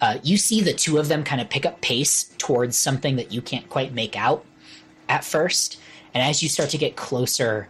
[0.00, 3.32] Uh, you see the two of them kind of pick up pace towards something that
[3.32, 4.44] you can't quite make out
[5.08, 5.80] at first,
[6.14, 7.68] and as you start to get closer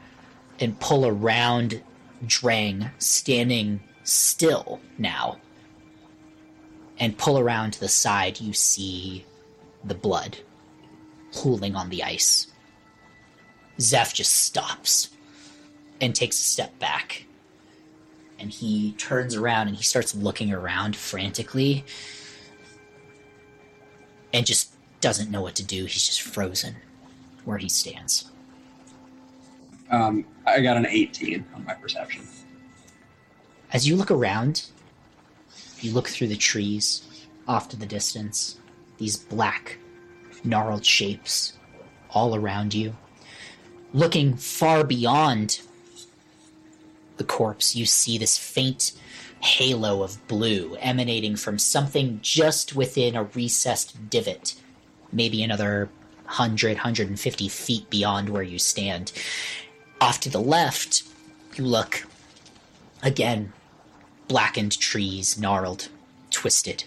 [0.59, 1.83] and pull around
[2.27, 5.37] Drang, standing still now,
[6.99, 9.25] and pull around to the side, you see
[9.85, 10.39] the blood
[11.33, 12.49] pooling on the ice.
[13.81, 15.11] Zeph just stops
[16.01, 17.27] and takes a step back.
[18.39, 21.85] And he turns around and he starts looking around frantically
[24.33, 25.85] and just doesn't know what to do.
[25.85, 26.77] He's just frozen
[27.45, 28.31] where he stands.
[29.91, 32.27] Um, I got an 18 on my perception.
[33.73, 34.67] As you look around,
[35.87, 37.03] you look through the trees
[37.47, 38.59] off to the distance,
[38.99, 39.79] these black,
[40.43, 41.53] gnarled shapes
[42.11, 42.97] all around you.
[43.93, 45.61] Looking far beyond
[47.17, 48.93] the corpse, you see this faint
[49.41, 54.57] halo of blue emanating from something just within a recessed divot,
[55.13, 55.89] maybe another
[56.25, 59.13] 100, 150 feet beyond where you stand.
[60.01, 61.05] Off to the left,
[61.55, 62.07] you look
[63.03, 63.53] again
[64.29, 65.89] blackened trees, gnarled,
[66.31, 66.85] twisted.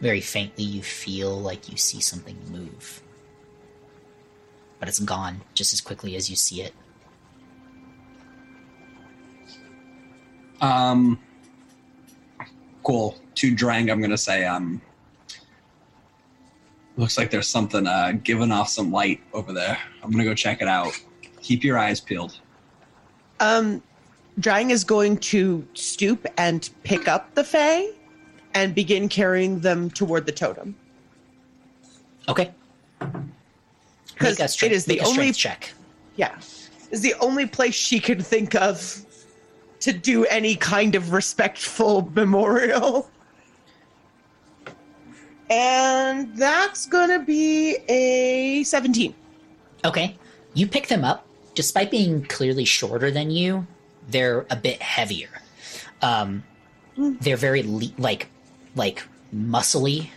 [0.00, 3.02] Very faintly, you feel like you see something move
[4.78, 6.74] but it's gone just as quickly as you see it.
[10.60, 11.18] Um,
[12.82, 13.16] cool.
[13.36, 14.80] To Drang, I'm gonna say, um,
[16.96, 19.78] looks like there's something uh, giving off some light over there.
[20.02, 20.92] I'm gonna go check it out.
[21.40, 22.40] Keep your eyes peeled.
[23.40, 23.82] Um,
[24.40, 27.88] Drang is going to stoop and pick up the Fae
[28.54, 30.76] and begin carrying them toward the totem.
[32.28, 32.52] Okay.
[34.14, 35.72] Because it is the only check.
[36.16, 36.36] yeah,
[36.90, 39.04] is the only place she can think of
[39.80, 43.08] to do any kind of respectful memorial.
[45.50, 49.14] And that's gonna be a 17.
[49.84, 50.16] Okay.
[50.54, 51.24] You pick them up.
[51.54, 53.66] Despite being clearly shorter than you,
[54.08, 55.28] they're a bit heavier.
[56.02, 56.44] Um,
[56.96, 58.28] they're very le- like
[58.74, 60.08] like muscly.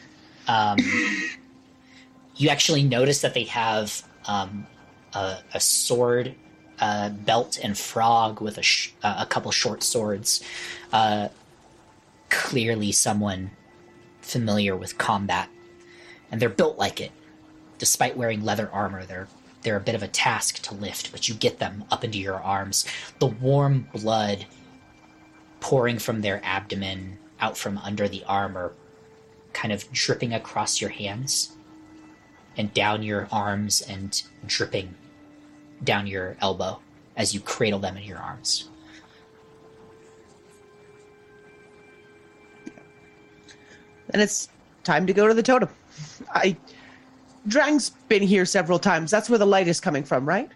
[0.48, 0.78] Um,
[2.36, 4.66] you actually notice that they have um,
[5.14, 6.36] a, a sword
[6.80, 10.44] uh, belt and frog with a, sh- uh, a couple short swords.
[10.92, 11.30] Uh,
[12.30, 13.52] clearly, someone
[14.22, 15.50] familiar with combat,
[16.32, 17.12] and they're built like it.
[17.78, 19.28] Despite wearing leather armor, they're
[19.62, 22.42] they're a bit of a task to lift, but you get them up into your
[22.42, 22.86] arms.
[23.20, 24.46] The warm blood
[25.60, 28.74] pouring from their abdomen out from under the armor,
[29.54, 31.56] kind of dripping across your hands
[32.58, 34.94] and down your arms and dripping
[35.84, 36.80] down your elbow
[37.16, 38.70] as you cradle them in your arms.
[44.12, 44.50] and it's
[44.84, 45.70] time to go to the totem.
[46.34, 46.56] I
[47.48, 49.12] Drang's been here several times.
[49.12, 50.50] That's where the light is coming from, right?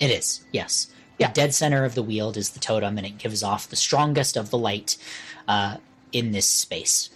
[0.00, 0.88] It is, yes.
[1.18, 1.28] Yeah.
[1.28, 4.36] The dead center of the weald is the totem, and it gives off the strongest
[4.36, 4.96] of the light
[5.46, 5.76] uh,
[6.12, 7.10] in this space.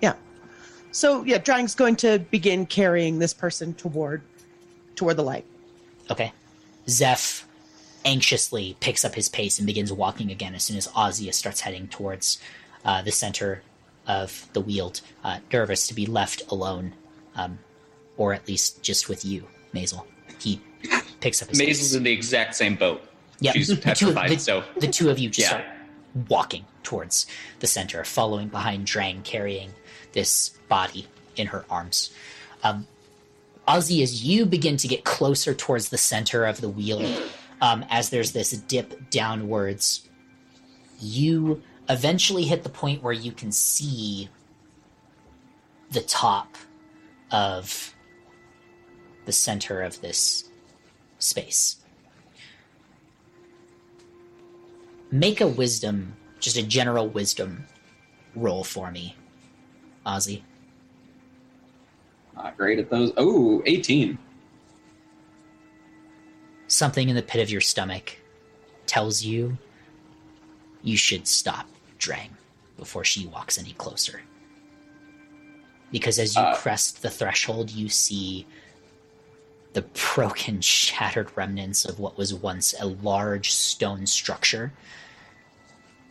[0.00, 0.14] Yeah.
[0.90, 4.22] So yeah, Drang's going to begin carrying this person toward
[4.96, 5.44] toward the light.
[6.10, 6.32] Okay.
[6.88, 7.46] Zeph
[8.04, 11.86] anxiously picks up his pace and begins walking again as soon as Ozia starts heading
[11.88, 12.40] towards
[12.84, 13.62] uh, the center
[14.06, 16.94] of the weald, uh, nervous to be left alone,
[17.36, 17.58] um,
[18.20, 19.42] or at least just with you,
[19.74, 20.04] Maisel.
[20.38, 20.60] He
[21.20, 23.00] picks up his Maisel's in the exact same boat.
[23.40, 23.54] Yep.
[23.54, 25.60] She's The two- petrified, the- so the two of you just Yeah.
[25.60, 25.64] start
[26.28, 27.24] walking towards
[27.60, 29.72] the center, following behind Drang, carrying
[30.12, 31.06] this body
[31.36, 32.10] in her arms.
[32.62, 32.86] Um,
[33.66, 37.22] Ozzy, as you begin to get closer towards the center of the weald,
[37.62, 40.02] um, as there's this dip downwards,
[41.00, 44.28] you eventually hit the point where you can see
[45.90, 46.58] the top
[47.30, 47.94] of
[49.30, 50.48] the center of this
[51.20, 51.76] space.
[55.12, 57.64] Make a wisdom, just a general wisdom
[58.34, 59.14] roll for me,
[60.04, 60.42] Ozzy.
[62.34, 63.12] Not great at those.
[63.16, 64.18] Oh, 18.
[66.66, 68.16] Something in the pit of your stomach
[68.86, 69.56] tells you
[70.82, 71.68] you should stop
[72.00, 72.30] Drang
[72.76, 74.22] before she walks any closer.
[75.92, 76.56] Because as you Uh.
[76.56, 78.44] crest the threshold, you see
[79.72, 79.82] the
[80.14, 84.72] broken, shattered remnants of what was once a large stone structure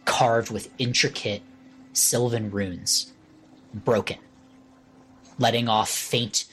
[0.05, 1.41] carved with intricate
[1.93, 3.13] sylvan runes,
[3.73, 4.17] broken,
[5.37, 6.45] letting off faint,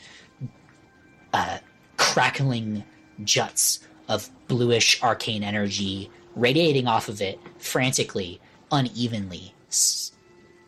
[1.33, 1.59] uh,
[1.97, 2.85] crackling
[3.25, 8.41] juts of bluish arcane energy radiating off of it frantically,
[8.71, 10.13] unevenly, s-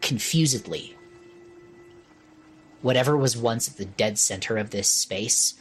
[0.01, 0.97] confusedly.
[2.81, 5.55] Whatever was once at the dead center of this space,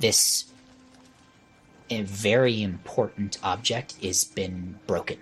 [0.00, 0.46] this
[1.90, 5.18] a very important object is been broken.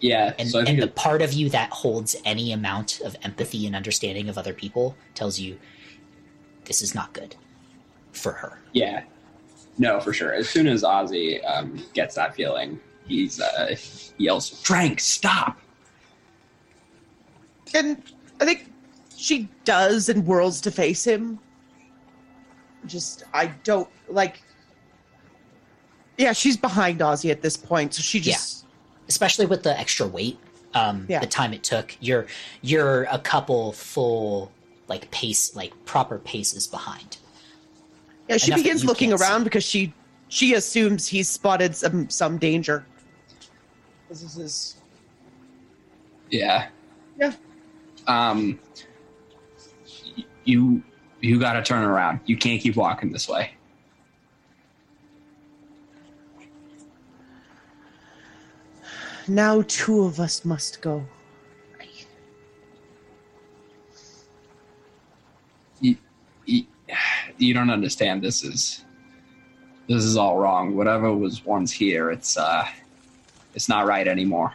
[0.00, 3.74] Yeah, And, so and the part of you that holds any amount of empathy and
[3.74, 5.58] understanding of other people tells you
[6.66, 7.34] this is not good
[8.12, 8.60] for her.
[8.72, 9.02] yeah,
[9.78, 10.32] no, for sure.
[10.32, 15.58] As soon as Ozzy um, gets that feeling, he's uh, he yells, "Frank, stop!"
[17.74, 18.02] And
[18.40, 18.72] I think
[19.16, 21.38] she does and whirls to face him.
[22.86, 24.40] Just I don't like
[26.16, 28.66] Yeah, she's behind Ozzy at this point, so she just
[29.08, 30.38] especially with the extra weight
[30.74, 31.20] um Yeah.
[31.20, 32.26] the time it took you're
[32.60, 34.52] you're a couple full
[34.86, 37.16] like pace like proper paces behind
[38.28, 39.26] Yeah, she enough begins looking can't see.
[39.26, 39.92] around because she
[40.28, 42.84] she assumes he's spotted some some danger.
[44.10, 44.76] This is his
[46.30, 46.68] Yeah.
[47.18, 47.32] Yeah.
[48.06, 48.58] Um,
[50.44, 50.82] you
[51.20, 52.20] you got to turn around.
[52.26, 53.52] You can't keep walking this way.
[59.28, 61.04] now two of us must go.
[65.82, 65.98] Y-
[67.36, 68.22] you don't understand.
[68.22, 68.84] This is
[69.86, 70.74] this is all wrong.
[70.74, 72.66] Whatever was once here, it's uh,
[73.54, 74.54] it's not right anymore.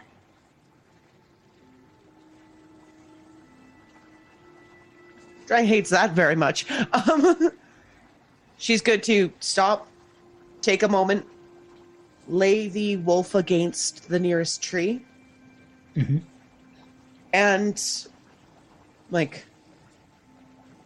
[5.54, 6.66] Drang hates that very much.
[6.94, 7.52] Um,
[8.58, 9.88] she's good to stop,
[10.64, 11.28] take a moment,
[12.28, 15.06] lay the wolf against the nearest tree,
[15.96, 16.24] Mhm.
[17.34, 17.80] and
[19.12, 19.46] like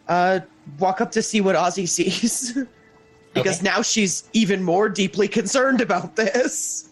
[0.09, 0.41] uh,
[0.79, 2.51] walk up to see what Ozzy sees.
[3.33, 3.69] because Okay.
[3.69, 6.89] now she's even more deeply concerned about this.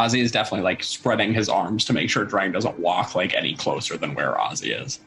[0.00, 3.54] Ozzy is definitely like spreading his arms to make sure Drang doesn't walk like any
[3.54, 4.98] closer than where Ozzy is.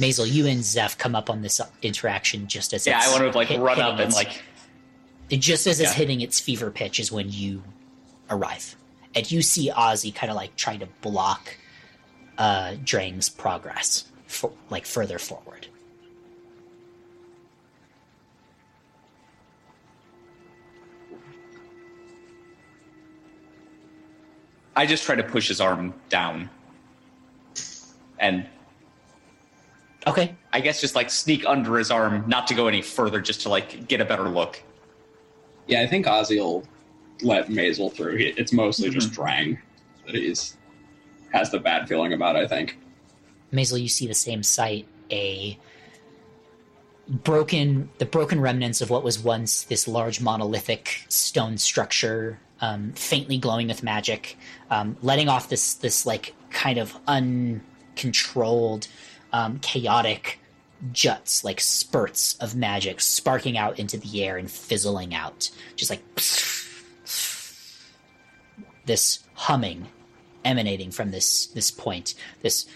[0.00, 3.32] Maisel, you and Zeph come up on this interaction just as Yeah, it's I want
[3.32, 4.42] to like hit- run up and its- like
[5.30, 7.62] just as it's hitting its fever pitch is when you
[8.30, 8.74] arrive,
[9.14, 11.56] and you see Ozzy kind of like trying to block
[12.38, 15.66] uh, Drang's progress, for, like further forward.
[24.74, 26.48] I just try to push his arm down,
[28.18, 28.46] and
[30.06, 33.42] Okay, I guess just like sneak under his arm, not to go any further, just
[33.42, 34.62] to like get a better look.
[35.66, 36.64] Yeah, I think Ozzy will
[37.22, 38.16] let Maisel through.
[38.16, 39.58] He, it's mostly just Drang
[40.06, 40.56] that he's
[41.32, 42.34] has the bad feeling about.
[42.36, 42.78] I think.
[43.52, 45.58] Maisel, you see the same sight a
[47.08, 53.36] broken the broken remnants of what was once this large monolithic stone structure um, faintly
[53.36, 54.36] glowing with magic
[54.70, 58.86] um, letting off this this like kind of uncontrolled
[59.32, 60.38] um, chaotic
[60.92, 66.02] juts like spurts of magic sparking out into the air and fizzling out just like
[68.86, 69.86] this humming
[70.42, 72.66] emanating from this this point this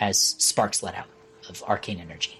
[0.00, 1.06] as sparks let out
[1.48, 2.39] of arcane energy.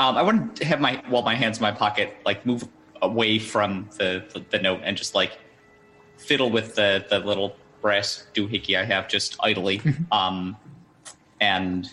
[0.00, 2.66] Um, I want to have my while my hands in my pocket, like move
[3.02, 5.38] away from the, the, the note and just like
[6.16, 10.56] fiddle with the, the little brass doohickey I have just idly, um,
[11.42, 11.86] and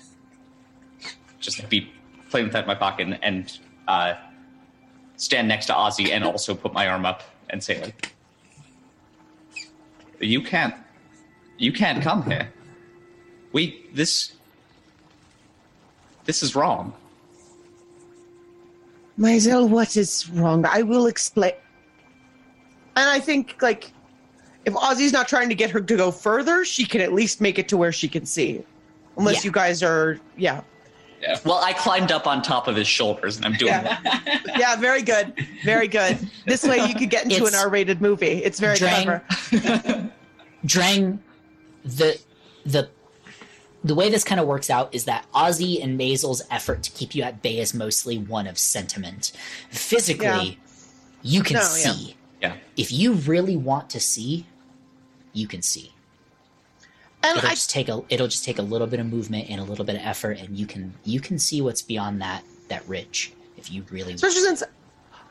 [1.42, 1.92] just be
[2.30, 4.14] playing with that in my pocket and, and uh,
[5.18, 8.14] stand next to Ozzy and also put my arm up and say like,
[10.22, 10.76] "You can't,
[11.58, 12.54] you can't come here.
[13.52, 14.32] We this
[16.24, 16.94] this is wrong."
[19.20, 20.66] Maisel, what is wrong?
[20.66, 21.54] I will explain.
[22.96, 23.92] And I think, like,
[24.66, 27.58] if Ozzy's not trying to get her to go further, she can at least make
[27.60, 28.64] it to where she can see.
[29.18, 29.42] Unless Yeah.
[29.46, 30.62] you guys are, yeah.
[31.44, 34.00] Well, I climbed up on top of his shoulders and I'm doing Yeah.
[34.04, 34.44] that.
[34.58, 35.34] Yeah, very good.
[35.64, 36.18] Very good.
[36.46, 38.44] This way you could get into It's- an R rated movie.
[38.44, 39.04] It's very Drang-
[39.52, 40.12] clever.
[40.66, 41.20] Drang,
[41.86, 42.20] the
[42.66, 42.90] the
[43.88, 47.16] the way this kind of works out is that Ozzy and Maisel's effort to keep
[47.16, 49.32] you at bay is mostly one of sentiment.
[49.70, 50.52] Physically, Yeah.
[51.24, 51.68] you can No, yeah.
[51.68, 52.16] see.
[52.42, 52.54] Yeah.
[52.76, 54.46] If you really want to see,
[55.34, 55.94] you can see.
[57.24, 59.60] And It'll I, just take a it'll just take a little bit of movement and
[59.60, 62.88] a little bit of effort, and you can you can see what's beyond that that
[62.88, 64.12] ridge if you really.
[64.12, 64.16] want.
[64.24, 64.64] especially since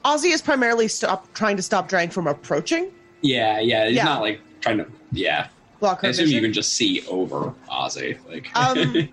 [0.05, 2.91] Ozzy is primarily stop trying to stop Drang from approaching,
[3.23, 3.87] Yeah, yeah.
[3.87, 4.05] He's Yeah.
[4.05, 4.87] not like trying to.
[5.13, 5.47] Yeah,
[5.81, 8.18] block her I assume you can just see over Ozzy.
[8.29, 9.09] Like, Um,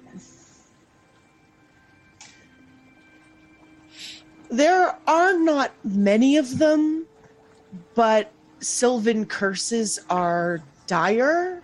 [4.49, 7.05] there are not many of them,
[7.95, 11.61] but Sylvan curses are dire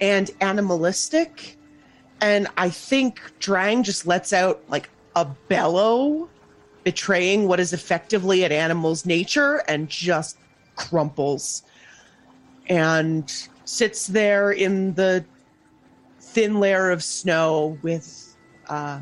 [0.00, 1.56] and animalistic.
[2.20, 6.28] And I think Drang just lets out like a bellow,
[6.84, 10.36] betraying what is effectively an animal's nature, and just
[10.76, 11.62] crumples
[12.70, 15.24] and sits there in the
[16.18, 18.36] thin layer of snow with
[18.68, 19.00] uh,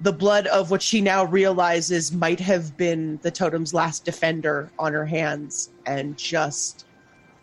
[0.00, 4.92] the blood of what she now realizes might have been the totem's last defender on
[4.92, 6.86] her hands and just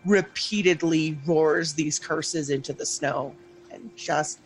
[0.06, 3.34] repeatedly roars these curses into the snow
[3.72, 4.42] and just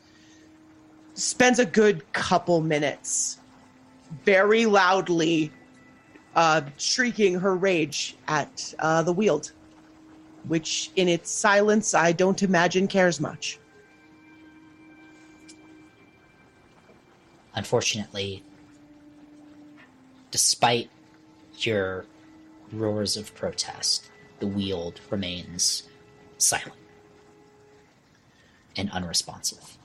[1.15, 3.39] spends a good couple minutes
[4.23, 5.51] very loudly
[6.35, 9.53] uh, shrieking her rage at uh, the weald
[10.47, 13.59] which in its silence i don't imagine cares much
[17.55, 18.43] unfortunately,
[20.29, 20.89] despite
[21.59, 22.05] your
[22.71, 25.83] roars of protest, the weald remains
[26.37, 26.75] silent
[28.77, 29.77] and unresponsive.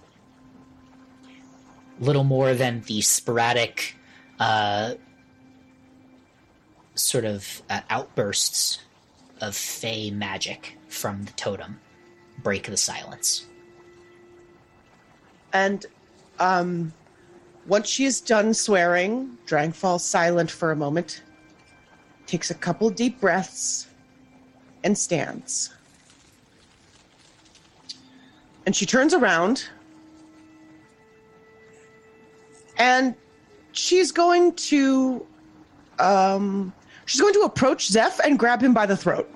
[2.00, 3.94] little more than the sporadic
[4.38, 4.94] uh,
[6.94, 8.78] sort of uh, outbursts
[9.40, 11.80] of fey magic from the totem
[12.42, 13.46] break the silence.
[15.52, 15.84] And
[16.38, 16.92] um,
[17.66, 21.22] once she is done swearing, Drang falls silent for a moment,
[22.26, 23.88] takes a couple deep breaths,
[24.84, 25.74] and stands.
[28.66, 29.64] And she turns around
[32.76, 33.14] and
[33.72, 35.26] she's going to
[35.98, 36.72] um
[37.10, 39.28] she's going to approach Zeph and grab him by the throat.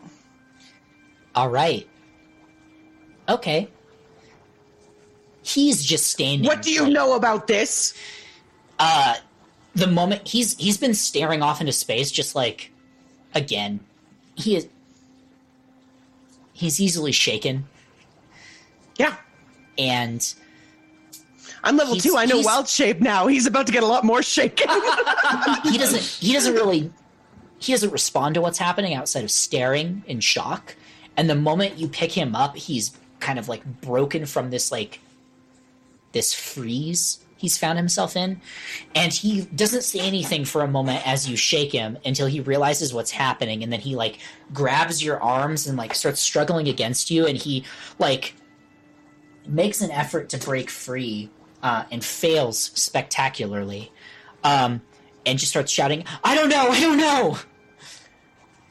[1.34, 1.88] All right.
[3.28, 3.68] Okay.
[5.42, 6.46] He's just standing.
[6.46, 7.94] What do you like- know about this?
[8.78, 9.14] uh
[9.76, 12.72] the moment he's he's been staring off into space just like
[13.36, 13.78] again
[14.34, 14.66] he is
[16.52, 17.64] he's easily shaken
[18.98, 19.14] Yeah.
[19.78, 20.34] and
[21.62, 22.16] I'm level He's- two.
[22.16, 23.28] I know wild shape now.
[23.28, 24.68] He's about to get a lot more shaken.
[25.62, 26.90] he doesn't he doesn't really
[27.64, 30.76] he doesn't respond to what's happening outside of staring in shock.
[31.16, 35.00] And the moment you pick him up he's kind of like broken from this like
[36.12, 38.40] this freeze he's found himself in.
[38.94, 42.94] And he doesn't say anything for a moment as you shake him until he realizes
[42.94, 43.62] what's happening.
[43.62, 44.18] And then he like
[44.52, 47.26] grabs your arms and like starts struggling against you.
[47.26, 47.64] And he
[47.98, 48.34] like
[49.46, 51.28] makes an effort to break free
[51.62, 53.92] uh, and fails spectacularly.
[54.42, 54.80] Um,
[55.26, 57.38] and just starts shouting, I don't know, I don't know.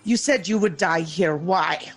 [0.03, 1.35] You said you would die here.
[1.35, 1.91] Why?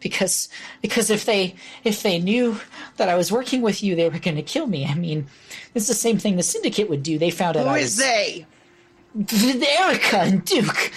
[0.00, 0.48] Because
[0.80, 2.60] because if they if they knew
[2.96, 4.86] that I was working with you, they were gonna kill me.
[4.86, 5.26] I mean,
[5.74, 7.18] it's the same thing the syndicate would do.
[7.18, 8.46] They found out Who I is was they?
[9.78, 10.92] Erica and Duke.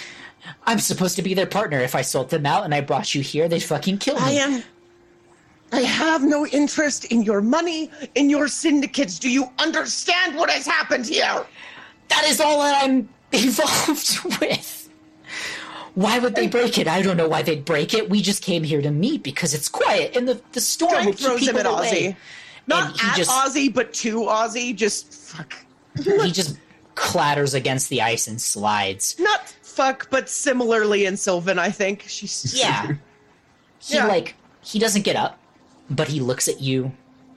[0.66, 1.80] I'm supposed to be their partner.
[1.80, 4.20] If I sold them out and I brought you here, they'd fucking kill me.
[4.22, 4.62] I am.
[5.72, 9.18] I have no interest in your money, in your syndicates.
[9.18, 11.46] Do you understand what has happened here?
[12.08, 13.08] That is all that I'm
[13.44, 14.88] involved with.
[15.94, 16.88] Why would they break it?
[16.88, 18.08] I don't know why they'd break it.
[18.08, 21.20] We just came here to meet because it's quiet and the, the storm will keep
[21.20, 21.90] throws him people at away.
[22.12, 22.16] Ozzy.
[22.66, 24.74] Not at just- Ozzy, but to Ozzy.
[24.74, 25.54] Just fuck.
[25.96, 26.56] he just
[26.94, 29.16] clatters against the ice and slides.
[29.18, 32.04] Not fuck, but similarly in Sylvan, I think.
[32.08, 32.92] She's Yeah.
[33.78, 34.06] He Yeah.
[34.06, 35.38] like he doesn't get up,
[35.90, 36.92] but he looks at you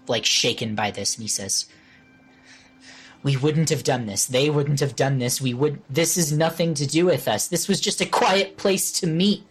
[0.08, 1.66] like shaken by this and he says,
[3.26, 4.26] "We wouldn't have done this.
[4.26, 5.42] They wouldn't have done this.
[5.42, 7.48] We would this is nothing to do with us.
[7.48, 9.44] This was just a quiet place to meet."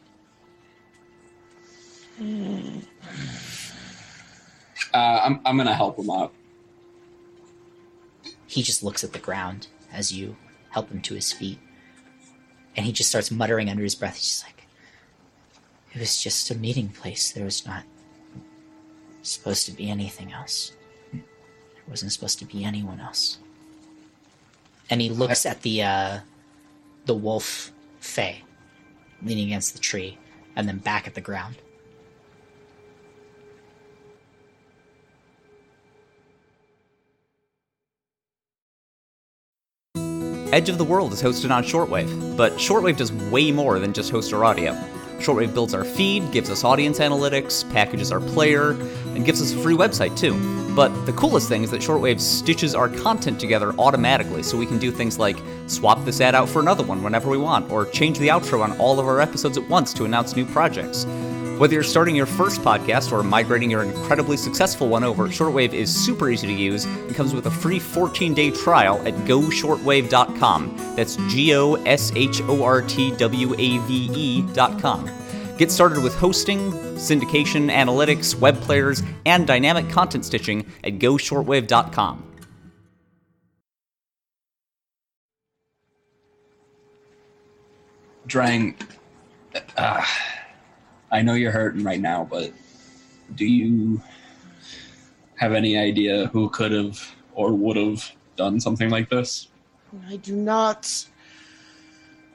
[4.95, 6.33] Uh, I'm I'm gonna help him up.
[8.47, 10.37] He just looks at the ground as you
[10.71, 11.59] help him to his feet.
[12.77, 14.15] And he just starts muttering under his breath.
[14.15, 14.67] He's just like,
[15.93, 17.33] It was just a meeting place.
[17.33, 17.83] There was not
[19.23, 20.73] supposed to be anything else.
[21.13, 21.23] There
[21.89, 23.39] wasn't supposed to be anyone else.
[24.91, 26.19] And he looks at the uh,
[27.07, 28.43] the wolf Fey
[29.23, 30.19] leaning against the tree,
[30.57, 31.57] and then back at the ground.
[40.53, 44.13] Edge of the World is hosted on Shortwave, but Shortwave does way more than just
[44.13, 44.73] host our audio.
[45.19, 48.71] Shortwave builds our feed, gives us audience analytics, packages our player,
[49.15, 50.35] and gives us a free website too.
[50.75, 54.79] But the coolest thing is that Shortwave stitches our content together automatically so we can
[54.79, 55.37] do things like
[55.67, 58.73] swap this ad out for another one whenever we want, or change the outro on
[58.79, 61.07] all of our episodes at once to announce new projects.
[61.59, 65.95] Whether you're starting your first podcast or migrating your incredibly successful one over, Shortwave is
[65.95, 70.77] super easy to use and comes with a free 14 day trial at goshortwave.com.
[70.97, 75.09] That's G O S H O R T W A V E.com.
[75.57, 82.33] Get started with hosting, syndication, analytics, web players, and dynamic content stitching at goshortwave.com.
[88.27, 88.75] Drang,
[89.77, 90.05] uh,
[91.15, 92.51] I know you're hurting right now, but
[93.37, 94.03] do you
[95.37, 97.01] have any idea who could have
[97.35, 99.47] or would have done something like this?
[100.09, 101.07] I do not.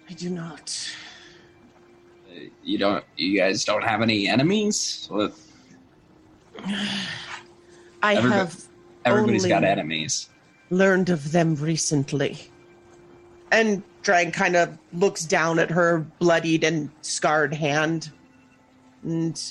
[0.09, 0.95] I do not.
[2.63, 3.03] You don't.
[3.17, 5.09] You guys don't have any enemies.
[5.11, 5.33] Well,
[8.01, 8.63] I Everybody- have
[9.03, 10.29] Everybody's got enemies.
[10.69, 12.37] learned of them recently.
[13.51, 18.11] And Drang kind of looks down at her bloodied and scarred hand
[19.03, 19.41] and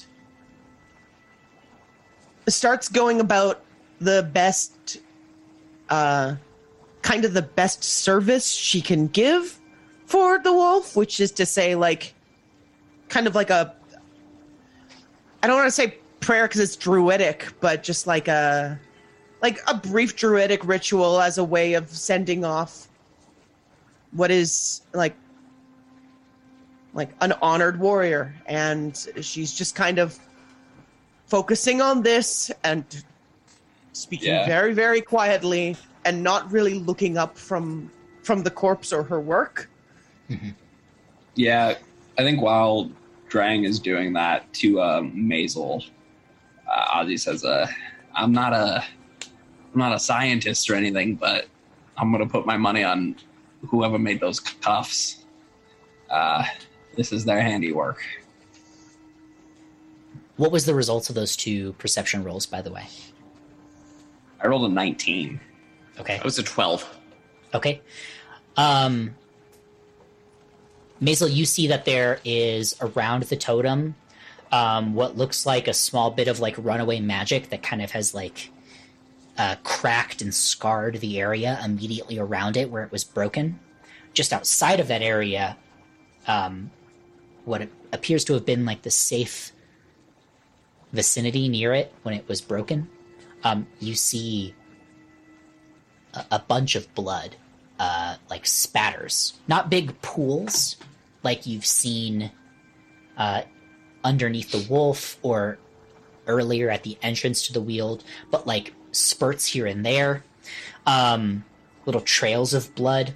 [2.46, 3.62] starts going about
[4.00, 5.00] the best,
[5.90, 6.34] uh,
[7.02, 9.58] kind of the best service she can give
[10.06, 12.14] for the wolf, which is to say, like,
[13.08, 13.74] kind of like a,
[15.42, 18.78] I don't want to say prayer because it's druidic, but just like a,
[19.42, 22.88] like a brief druidic ritual as a way of sending off
[24.12, 25.14] what is like
[26.98, 30.18] like an honored warrior and she's just kind of
[31.26, 32.84] focusing on this and
[33.92, 34.46] speaking Yeah.
[34.46, 37.90] very very quietly and not really looking up from
[38.22, 39.70] from the corpse or her work
[41.34, 41.76] Yeah,
[42.18, 42.90] I think while
[43.28, 45.88] Drang is doing that to um, Maisel,
[46.68, 47.66] uh, Ozzy says, uh,
[48.14, 48.82] "I'm not a,
[49.72, 51.46] I'm not a scientist or anything, but
[51.96, 53.14] I'm gonna put my money on
[53.70, 55.24] whoever made those cuffs.
[56.10, 56.44] Uh,
[56.98, 58.04] this is their handiwork."
[60.36, 62.86] What was the results of those two perception rolls, by the way?
[64.40, 65.40] I rolled a 19.
[65.98, 66.18] Okay.
[66.18, 66.98] I was a 12.
[67.54, 67.80] Okay.
[68.56, 69.16] Um,
[71.02, 73.96] Maisel, you see that there is around the totem
[74.52, 78.14] um, what looks like a small bit of like runaway magic that kind of has
[78.14, 78.50] like
[79.36, 83.58] uh, cracked and scarred the area immediately around it where it was broken.
[84.12, 85.56] Just outside of that area,
[86.26, 86.70] um,
[87.48, 89.52] what appears to have been like the safe
[90.92, 92.88] vicinity near it when it was broken,
[93.44, 94.54] um, you see
[96.14, 97.36] a, a bunch of blood
[97.78, 100.76] uh, like spatters, not big pools
[101.22, 102.30] like you've seen
[103.16, 103.42] uh,
[104.04, 105.58] underneath the wolf or
[106.26, 110.24] earlier at the entrance to the weald, but like spurts here and there,
[110.86, 111.44] um,
[111.86, 113.14] little trails of blood.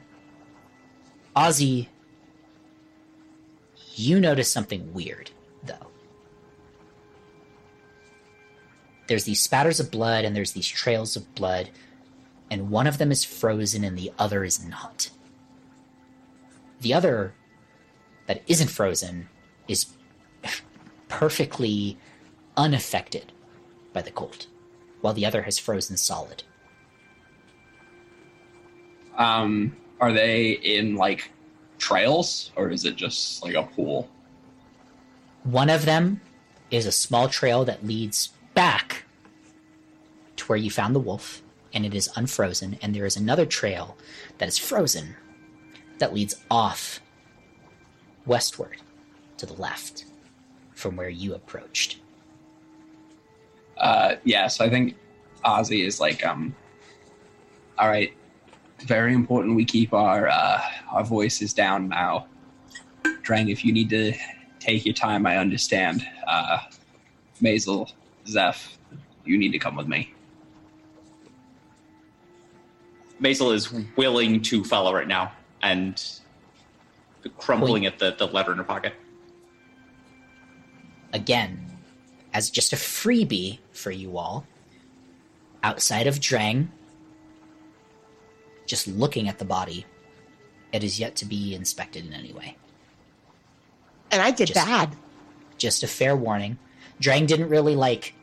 [1.37, 1.89] Ozzy,
[3.95, 5.31] you notice something weird,
[5.65, 5.87] though.
[9.07, 11.71] There's these spatters of blood and there's these trails of blood
[12.51, 15.11] and one of them is frozen and the other is not.
[16.81, 17.35] The other
[18.27, 19.29] that isn't frozen
[19.69, 19.87] is
[21.09, 21.97] perfectly
[22.57, 23.33] unaffected
[23.93, 24.47] by the cold,
[25.01, 26.43] while the other has frozen solid.
[29.17, 31.31] Um, are they in like
[31.83, 34.09] trails or is it just like a pool?
[35.43, 36.21] One of them
[36.71, 39.05] is a small trail that leads back
[40.37, 41.43] to where you found the wolf,
[41.75, 42.79] and it is unfrozen.
[42.81, 43.97] And there is another trail
[44.39, 45.17] that is frozen
[45.99, 47.01] that leads off
[48.27, 48.77] westward
[49.39, 50.05] to the left
[50.75, 51.99] from where you approached.
[53.77, 54.95] Uh, yeah, so I think
[55.45, 56.55] Ozzy is like, um,
[57.79, 58.13] all right,
[58.83, 60.61] very important we keep our uh,
[60.91, 62.27] our voices down now.
[63.23, 64.13] Drang, if you need to
[64.59, 66.07] take your time, I understand.
[66.27, 66.59] Uh,
[67.41, 67.93] Maisel,
[68.27, 68.79] Zeph,
[69.25, 70.13] you need to come with me.
[73.21, 76.21] Maisel is willing to follow right now and
[77.39, 78.95] crumpling at the, the letter in her pocket.
[81.13, 81.67] again,
[82.33, 84.47] as just a freebie for you all,
[85.63, 86.71] outside of Drang,
[88.67, 89.85] just looking at the body,
[90.73, 92.57] it is yet to be inspected in any way.
[94.11, 94.97] and i did Just- bad
[95.59, 96.59] Just a fair warning.
[97.01, 98.15] Drang didn't really like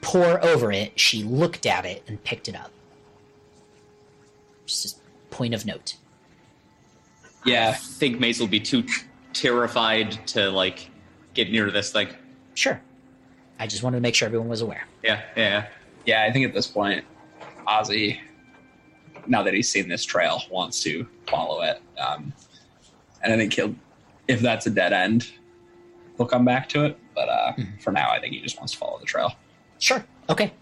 [0.00, 2.70] pore over it, she looked at it and picked it up.
[4.66, 5.96] Just a point of note.
[7.44, 8.84] Yeah, I think Maisel would be too
[9.32, 10.90] terrified to like
[11.34, 12.08] get near this thing.
[12.54, 12.80] Sure.
[13.58, 14.86] I just wanted to make sure everyone was aware.
[15.02, 15.66] Yeah, yeah.
[16.06, 17.04] yeah, I think at this point,
[17.66, 18.20] Ozzy,
[19.26, 21.80] now that he's seen this trail, wants to follow it.
[21.98, 22.32] Um,
[23.22, 23.74] and I think he'll,
[24.28, 25.30] if that's a dead end,
[26.16, 26.98] he'll come back to it.
[27.14, 29.34] But uh, for now, I think he just wants to follow the trail.
[29.78, 30.04] Sure.
[30.28, 30.52] Okay.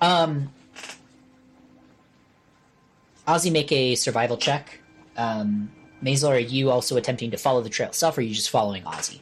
[0.00, 0.52] Um,
[3.26, 4.80] Ozzy, make a survival check.
[5.16, 5.70] Um,
[6.02, 8.82] Maisel, are you also attempting to follow the trail itself, or are you just following
[8.82, 9.20] Ozzy?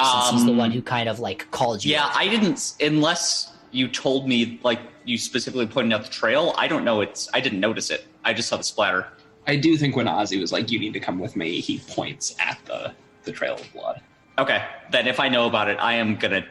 [0.00, 1.92] Since he's the Um, one who kind of like called you.
[1.92, 2.16] Yeah, out.
[2.16, 6.54] I didn't unless you told me like you specifically pointed out the trail.
[6.56, 7.00] I don't know.
[7.00, 8.06] It's I didn't notice it.
[8.24, 9.08] I just saw the splatter.
[9.46, 12.36] I do think when Ozzy was like, "You need to come with me," he points
[12.38, 12.94] at the
[13.24, 14.00] the trail of blood.
[14.38, 16.46] Okay, then if I know about it, I am gonna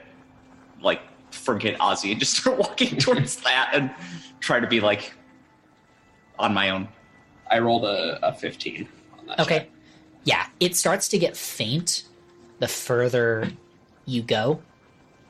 [0.81, 1.01] like
[1.31, 3.91] forget Ozzy and just start walking towards that and
[4.39, 5.13] try to be like
[6.37, 6.87] on my own.
[7.49, 9.39] I rolled a, a fifteen on that.
[9.39, 9.59] Okay.
[9.59, 9.69] check.
[10.23, 12.03] Yeah, it starts to get faint
[12.59, 13.49] the further
[14.05, 14.61] you go,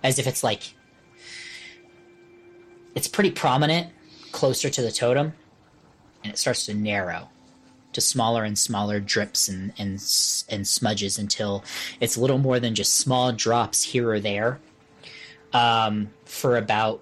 [0.03, 0.73] as if it's like
[2.95, 3.91] it's pretty prominent
[4.31, 5.33] closer to the totem,
[6.23, 7.29] and it starts to narrow
[7.93, 9.93] to smaller and smaller drips and and
[10.49, 11.63] and smudges until
[11.99, 14.59] it's little more than just small drops here or there,
[15.53, 17.01] um, for about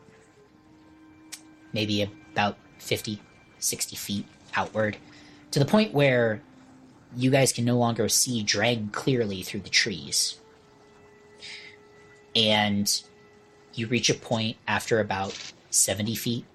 [1.74, 3.22] maybe about 50,
[3.60, 4.26] 60 feet
[4.56, 4.98] outward,
[5.52, 6.42] to the point where
[7.16, 10.40] you guys can no longer see Drang clearly through the trees.
[12.36, 13.02] And
[13.74, 15.36] you reach a point after about
[15.70, 16.46] 70 feet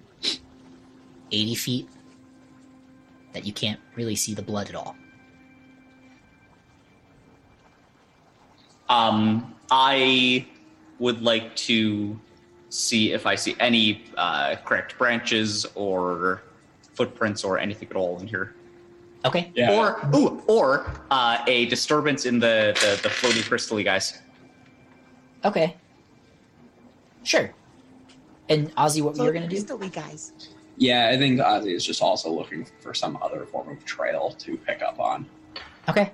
[1.31, 1.89] 80 feet
[3.33, 4.95] that you can't really see the blood at all.
[8.87, 10.45] Um, I
[10.99, 12.19] would like to
[12.69, 16.43] see if I see any uh, cracked branches or
[16.93, 18.55] footprints or anything at all in here.
[19.25, 19.51] Okay.
[19.55, 19.73] Yeah.
[19.73, 24.21] Or ooh, or uh, a disturbance in the the, the floating crystally guys.
[25.43, 25.75] Okay.
[27.23, 27.51] Sure.
[28.49, 29.55] And Ozzy, what were you gonna do?
[29.57, 30.31] Crystally guys.
[30.77, 34.57] Yeah, I think Ozzy is just also looking for some other form of trail to
[34.57, 35.25] pick up on.
[35.89, 36.11] Okay.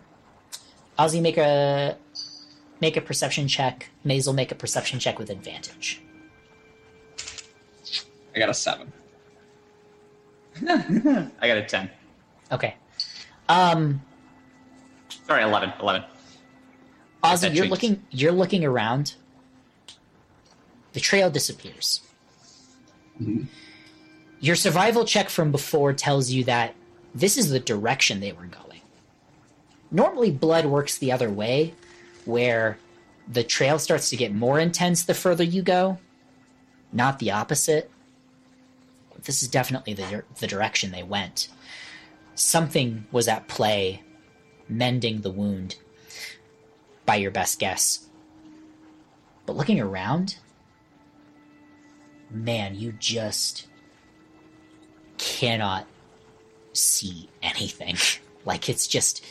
[1.00, 1.98] Ozzy, make a
[2.80, 3.90] make a perception check.
[4.06, 6.02] Maisel, make a perception check with advantage.
[8.36, 8.92] I got a seven.
[10.68, 11.90] I got a ten.
[12.52, 12.76] Okay.
[13.50, 14.02] Um,
[15.28, 15.74] Sorry, 11.
[15.82, 16.04] 11.
[17.24, 17.70] Ozzy, you're changes.
[17.72, 18.04] looking.
[18.12, 19.16] You're looking around.
[20.94, 22.02] The trail disappears.
[23.22, 23.46] Mhm.
[24.40, 26.74] Your survival check from before tells you that
[27.14, 28.82] this is the direction they were going.
[29.92, 31.74] Normally, blood works the other way,
[32.26, 32.78] where
[33.28, 36.00] the trail starts to get more intense the further you go,
[36.92, 37.92] not the opposite.
[39.24, 41.50] This is definitely the, the direction they went.
[42.34, 44.02] Something was at play,
[44.68, 45.76] mending the wound,
[47.06, 48.08] by your best guess.
[49.46, 50.38] But looking around,
[52.32, 53.68] man, you just
[55.18, 55.86] cannot
[56.74, 57.96] see anything.
[58.46, 59.24] like it's just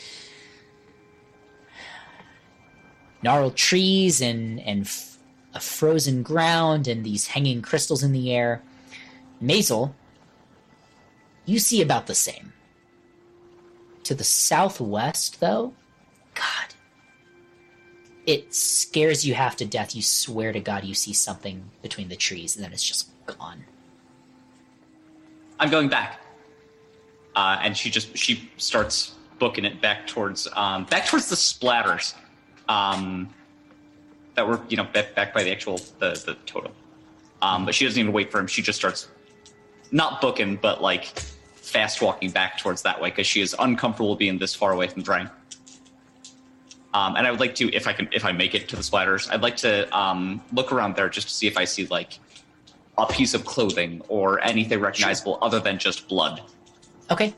[3.23, 5.17] gnarled trees and and f-
[5.53, 8.61] a frozen ground and these hanging crystals in the air.
[9.41, 9.93] Maisel,
[11.45, 12.53] you see about the same.
[14.03, 15.73] To the southwest, though,
[18.31, 19.93] it scares you half to death.
[19.93, 23.65] You swear to God you see something between the trees, and then it's just gone.
[25.59, 26.21] I'm going back.
[27.35, 32.13] Uh, and she just she starts booking it back towards um, back towards the splatters
[32.69, 33.29] um,
[34.35, 36.71] that were you know back, back by the actual the the totem.
[37.41, 38.47] Um, but she doesn't even wait for him.
[38.47, 39.09] She just starts
[39.91, 41.05] not booking, but like
[41.55, 45.01] fast walking back towards that way because she is uncomfortable being this far away from
[45.01, 45.29] Drang.
[46.93, 48.81] Um, and I would like to, if I can, if I make it to the
[48.81, 52.19] splatters, I'd like to um, look around there just to see if I see like
[52.97, 56.41] a piece of clothing or anything recognizable other than just blood.
[57.09, 57.33] Okay.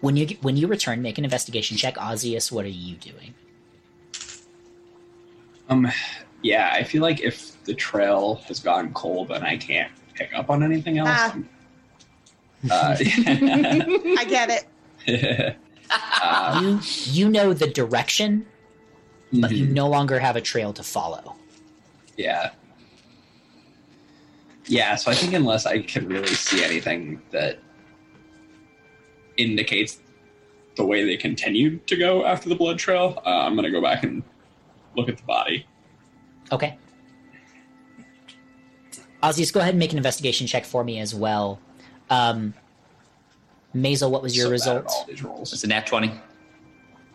[0.00, 1.96] When you when you return, make an investigation check.
[1.96, 3.34] Ozius, what are you doing?
[5.68, 5.90] Um,
[6.42, 10.50] yeah, I feel like if the trail has gone cold and I can't pick up
[10.50, 11.30] on anything else, Ah.
[11.32, 11.48] I'm-
[12.70, 12.96] uh,
[14.18, 14.66] I get
[15.06, 15.56] it.
[16.22, 18.46] uh, You you know the direction,
[19.32, 21.36] but you mhm, no longer have a trail to follow.
[22.16, 22.50] yeah,
[24.66, 24.94] yeah.
[24.96, 27.58] So I think unless I can really see anything that
[29.36, 29.98] indicates
[30.76, 34.04] the way they continued to go after the blood trail, uh, I'm gonna go back
[34.04, 34.22] and
[34.96, 35.66] look at the body.
[36.52, 36.76] Okay.
[39.22, 41.58] Ozius, go ahead and make an investigation check for me as well.
[42.08, 42.54] Um,
[43.74, 44.86] Maisel, what was your So result?
[44.88, 45.52] all these rolls.
[45.52, 46.12] It's a nat 20.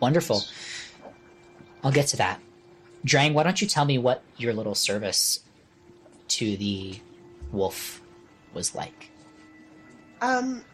[0.00, 0.42] Wonderful.
[1.84, 2.40] I'll get to that.
[3.04, 5.40] Drang, why don't you tell me what your little service
[6.28, 6.98] to the
[7.52, 8.00] wolf
[8.54, 9.10] was like?
[10.22, 10.64] Um,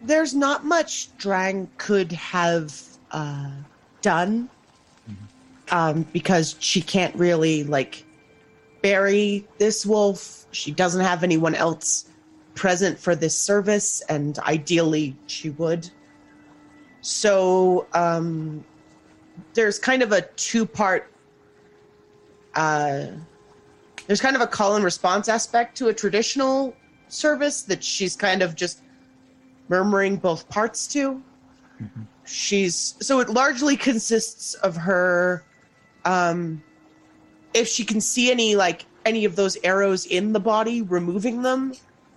[0.00, 2.80] there's not much Drang could have
[3.10, 3.50] uh,
[4.02, 4.48] done
[5.70, 8.04] um, because she can't really like
[8.82, 10.46] bury this wolf.
[10.52, 12.06] She doesn't have anyone else
[12.54, 15.90] present for this service, and ideally she would.
[17.00, 18.64] So um,
[19.54, 21.10] there's kind of a two-part.
[22.54, 23.06] Uh,
[24.06, 26.74] there's kind of a call and response aspect to a traditional
[27.08, 28.82] service that she's kind of just
[29.68, 31.22] murmuring both parts to.
[32.24, 35.44] She's so it largely consists of her
[36.04, 36.62] um
[37.52, 41.74] if she can see any like any of those arrows in the body, removing them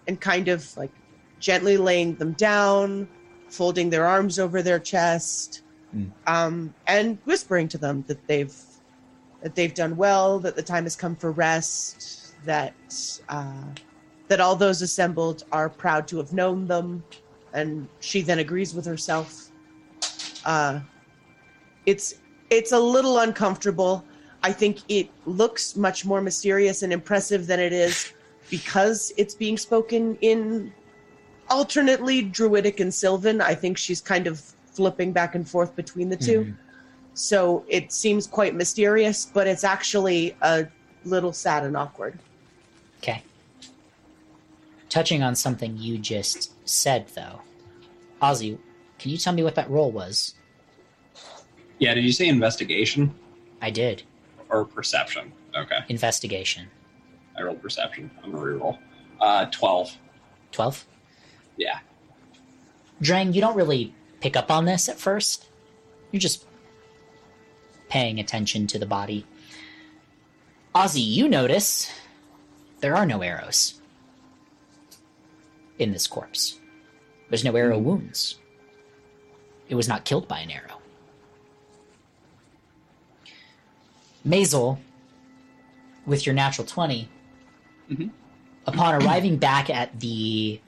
[0.08, 0.92] and kind of like
[1.40, 3.08] gently laying them down,
[3.50, 5.62] folding their arms over their chest,
[6.26, 8.56] Um, and whispering to them that they've
[9.42, 12.74] that they've done well, that the time has come for rest, that
[13.30, 13.64] uh,
[14.28, 17.04] that all those assembled are proud to have known them,
[17.54, 19.52] and she then agrees with herself.
[20.46, 20.80] Uh,
[21.86, 22.16] it's
[22.50, 24.04] it's a little uncomfortable.
[24.44, 28.14] I think it looks much more mysterious and impressive than it is
[28.50, 30.74] because it's being spoken in
[31.50, 33.42] alternately Druidic and Sylvan.
[33.42, 34.42] I think she's kind of
[34.78, 36.58] flipping back and forth between the 2 Mhm.
[37.16, 40.68] So it seems quite mysterious, but it's actually a
[41.04, 42.20] little sad and awkward.
[43.00, 43.24] Okay.
[44.88, 47.42] Touching on something you just said, though,
[48.22, 48.60] Ozzy,
[49.00, 50.36] can you tell me what that roll was?
[51.80, 53.14] Yeah, did you say investigation
[53.64, 54.04] I did.
[54.50, 55.34] or perception?
[55.56, 56.68] Okay, Investigation.
[57.36, 58.12] I rolled perception.
[58.24, 58.78] I'm gonna reroll.
[59.20, 59.98] Uh, twelve.
[60.52, 60.86] 12?
[61.58, 61.80] Yeah.
[63.02, 63.94] Drang, you don't really
[64.28, 65.46] pick up on this at first.
[66.12, 66.46] You're just
[67.88, 69.26] paying attention to the body.
[70.76, 71.90] Ozzy, you notice
[72.82, 73.80] there are no arrows
[75.80, 76.60] in this corpse.
[77.30, 78.38] There's no arrow wounds.
[79.70, 80.82] It was not killed by an arrow.
[84.28, 84.78] Maisel,
[86.06, 87.08] with your natural 20,
[87.90, 88.10] Mhm.
[88.66, 90.60] upon arriving back at the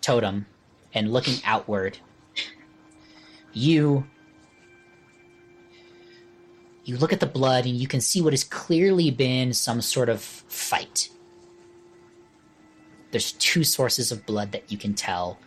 [0.00, 0.46] totem
[0.94, 1.98] and looking outward,
[3.56, 4.06] you
[6.84, 10.08] you look at the blood and you can see what has clearly been some sort
[10.08, 11.08] of fight.
[13.10, 15.38] There's two sources of blood that you can tell.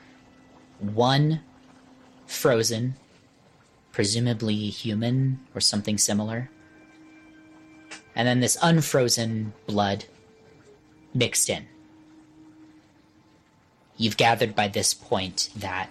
[0.80, 1.41] One
[2.26, 2.95] frozen,
[3.93, 6.49] presumably human or something similar.
[8.16, 10.05] And then this unfrozen blood
[11.14, 11.68] mixed in.
[13.95, 15.89] You've gathered by this point that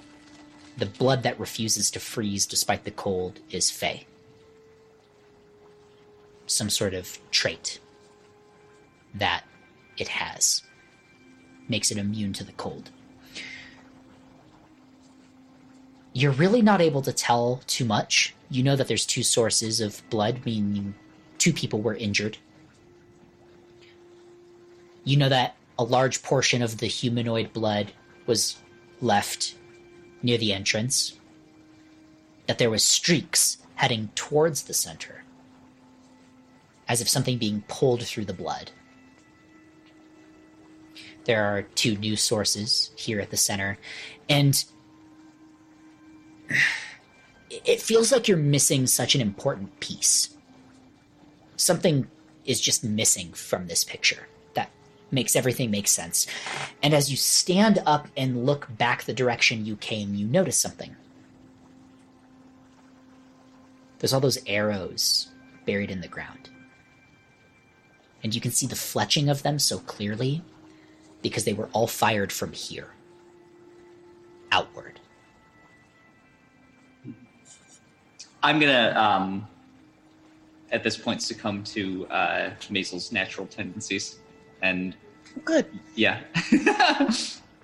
[0.79, 4.07] the blood that refuses to freeze despite the cold is Fey.
[6.47, 7.81] Some sort of trait
[9.13, 9.43] that
[9.97, 10.63] it has
[11.69, 12.91] makes it immune to the cold.
[16.13, 18.35] You're really not able to tell too much.
[18.49, 20.95] You know that there's two sources of blood, meaning
[21.39, 22.39] two people were injured.
[25.05, 27.93] You know that a large portion of the humanoid blood
[28.27, 28.57] was
[29.01, 29.55] left
[30.23, 31.15] near the entrance.
[32.47, 35.23] That there was streaks heading towards the center,
[36.89, 38.71] as if something being pulled through the blood.
[41.25, 43.79] There are two new sources here at the center,
[44.31, 44.65] and
[47.51, 50.31] it feels like you're missing such an important piece.
[51.57, 52.07] Something
[52.47, 54.27] is just missing from this picture
[55.11, 56.27] makes everything make sense.
[56.83, 60.97] And as you stand up and look back the direction you came, you notice something.
[63.99, 65.29] There's all those arrows
[65.67, 66.51] buried in the ground.
[68.23, 70.43] And you can see the fletching of them so clearly
[71.23, 72.91] because they were all fired from here,
[74.53, 75.01] outward.
[78.43, 79.49] I'm gonna, um,
[80.71, 84.21] at this point, succumb to uh, Maisel's natural tendencies,
[84.63, 84.95] and
[85.45, 85.67] Good.
[85.95, 86.21] yeah,
[86.53, 87.13] and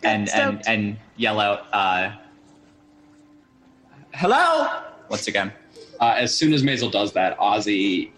[0.02, 0.66] and stoked.
[0.66, 2.12] and yell out, uh,
[4.12, 5.52] "Hello!" once again.
[6.00, 8.10] Uh, as soon as Maisel does that, Ozzy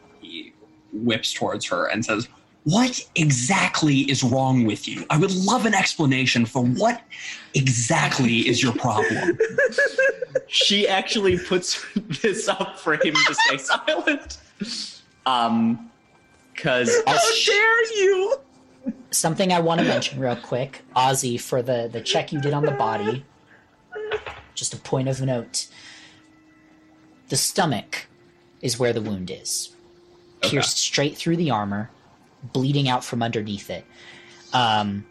[0.92, 2.28] whips towards her and says,
[2.64, 5.04] What exactly is wrong with you?
[5.10, 7.02] I would love an explanation for what
[7.54, 9.38] exactly is your problem.
[10.48, 11.84] She actually puts
[12.22, 14.38] this up for him to stay silent,
[15.24, 15.90] um,
[16.54, 18.36] because How dare you?
[19.10, 22.64] Something I want to mention real quick, Ozzy, for the the check you did on
[22.64, 23.24] the body.
[24.54, 25.68] Just a point of note.
[27.28, 28.06] The stomach
[28.60, 29.74] is where the wound is.
[30.42, 31.90] Pierced straight through the armor,
[32.52, 33.84] bleeding out from underneath it.
[34.52, 35.04] Um,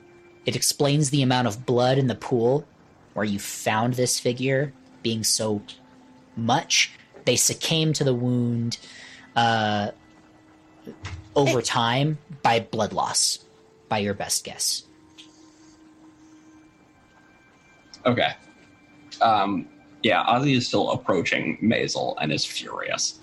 [0.46, 2.66] it explains the amount of blood in the pool
[3.14, 4.74] where you found this figure
[5.04, 5.62] being so
[6.36, 6.92] much.
[7.26, 8.78] They succumbed to the wound
[9.36, 9.92] uh,
[11.36, 13.45] over time by blood loss,
[13.96, 14.84] by your best guess.
[18.06, 18.34] "Okay."
[19.22, 19.70] Um,
[20.04, 23.22] yeah, Ozzy is still approaching Maisel and is furious.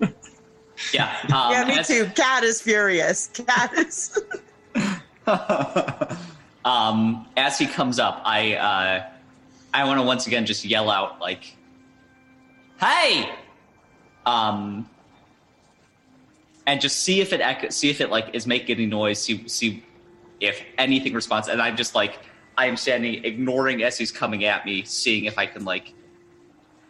[0.94, 2.06] yeah, um, yeah, me as- too.
[2.14, 3.26] Cat is furious.
[3.34, 4.18] Cat is.
[6.64, 9.06] um, as he comes up, I uh,
[9.74, 11.54] I want to once again just yell out like,
[12.80, 13.28] "Hey!"
[14.24, 14.88] Um,
[16.66, 19.22] and just see if it echo- see if it like is making any noise.
[19.22, 19.82] See see
[20.40, 21.48] if anything responds.
[21.48, 22.18] And I'm just like
[22.58, 25.92] I am standing, ignoring as he's coming at me, seeing if I can like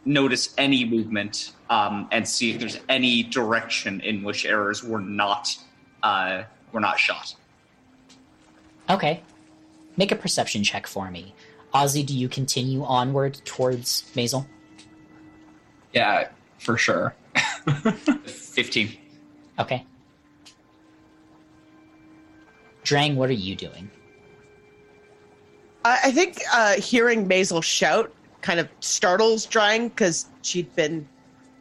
[0.04, 5.56] notice any movement um, and see if there's any direction in which errors were not
[6.02, 7.34] uh, were not shot.
[8.88, 9.22] Okay.
[9.96, 11.34] Make a perception check for me.
[11.74, 14.46] Ozzy, do you continue onward towards Maisel?
[15.92, 16.28] yeah,
[16.58, 17.14] for sure.
[18.26, 18.96] Fifteen.
[19.58, 19.84] Okay.
[22.86, 23.90] Drang, what are you doing?
[25.84, 28.12] I I think uh, hearing Maisel shout
[28.42, 31.06] kind of startles Drang because she'd been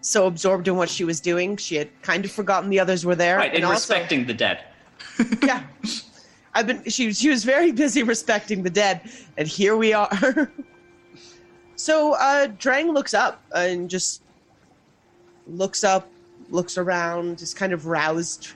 [0.01, 3.15] so absorbed in what she was doing, she had kind of forgotten the others were
[3.15, 3.37] there.
[3.37, 4.59] Right, in and also- respecting the dead.
[5.43, 5.63] yeah.
[6.53, 9.01] I've been she she was very busy respecting the dead,
[9.37, 10.51] and here we are.
[11.75, 14.21] so uh Drang looks up and just
[15.47, 16.07] looks up,
[16.49, 18.53] looks around, is kind of roused.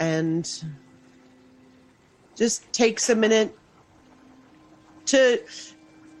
[0.00, 0.64] And
[2.34, 3.56] just takes a minute
[5.06, 5.40] to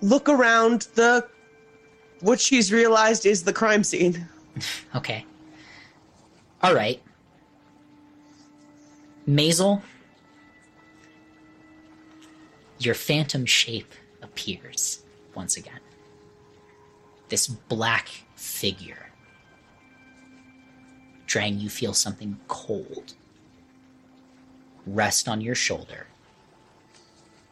[0.02, 1.26] look around the
[2.20, 4.28] what she's realized is the crime scene.
[4.94, 5.24] Okay.
[6.62, 7.00] All right.
[9.26, 9.80] Maisel,
[12.80, 15.02] your phantom shape appears
[15.34, 15.80] once again.
[17.28, 19.06] This black figure.
[21.26, 23.14] Drang, you feel something cold
[24.86, 26.06] rest on your shoulder,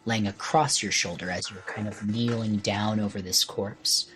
[0.05, 4.11] laying across your shoulder as you're kind of kneeling down over this corpse.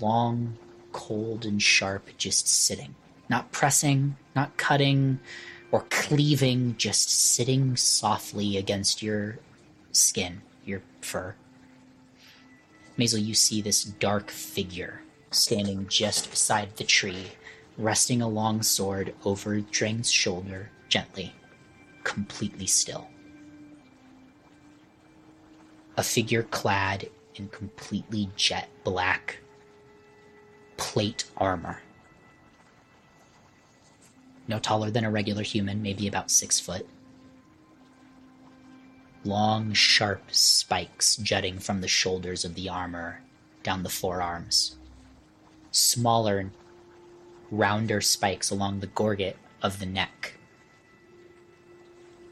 [0.00, 0.58] Long,
[0.92, 2.94] cold, and sharp, just sitting.
[3.28, 5.20] Not pressing, not cutting,
[5.72, 9.38] or cleaving, just sitting softly against your
[9.92, 11.34] skin, your fur.
[12.98, 17.26] Maisel, you see this dark figure standing just beside the tree,
[17.78, 21.32] resting a long sword over Drang's shoulder gently,
[22.04, 23.08] completely still.
[25.96, 29.38] A figure clad in completely jet black
[30.76, 31.82] plate armor.
[34.48, 36.86] No taller than a regular human, maybe about six foot.
[39.22, 43.22] Long, sharp spikes jutting from the shoulders of the armor
[43.62, 44.76] down the forearms.
[45.70, 46.50] Smaller,
[47.50, 50.39] rounder spikes along the gorget of the neck.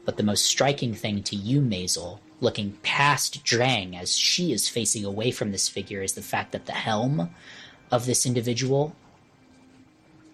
[0.05, 5.05] But the most striking thing to you, Maisel, looking past Drang as she is facing
[5.05, 7.29] away from this figure, is the fact that the helm
[7.91, 8.95] of this individual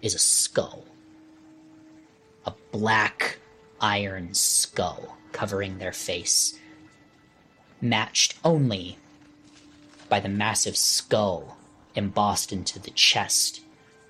[0.02, 0.84] is a skull.
[2.46, 3.38] A black
[3.80, 6.58] iron skull covering their face,
[7.80, 8.96] matched only
[10.08, 11.56] by the massive skull
[11.94, 13.60] embossed into the chest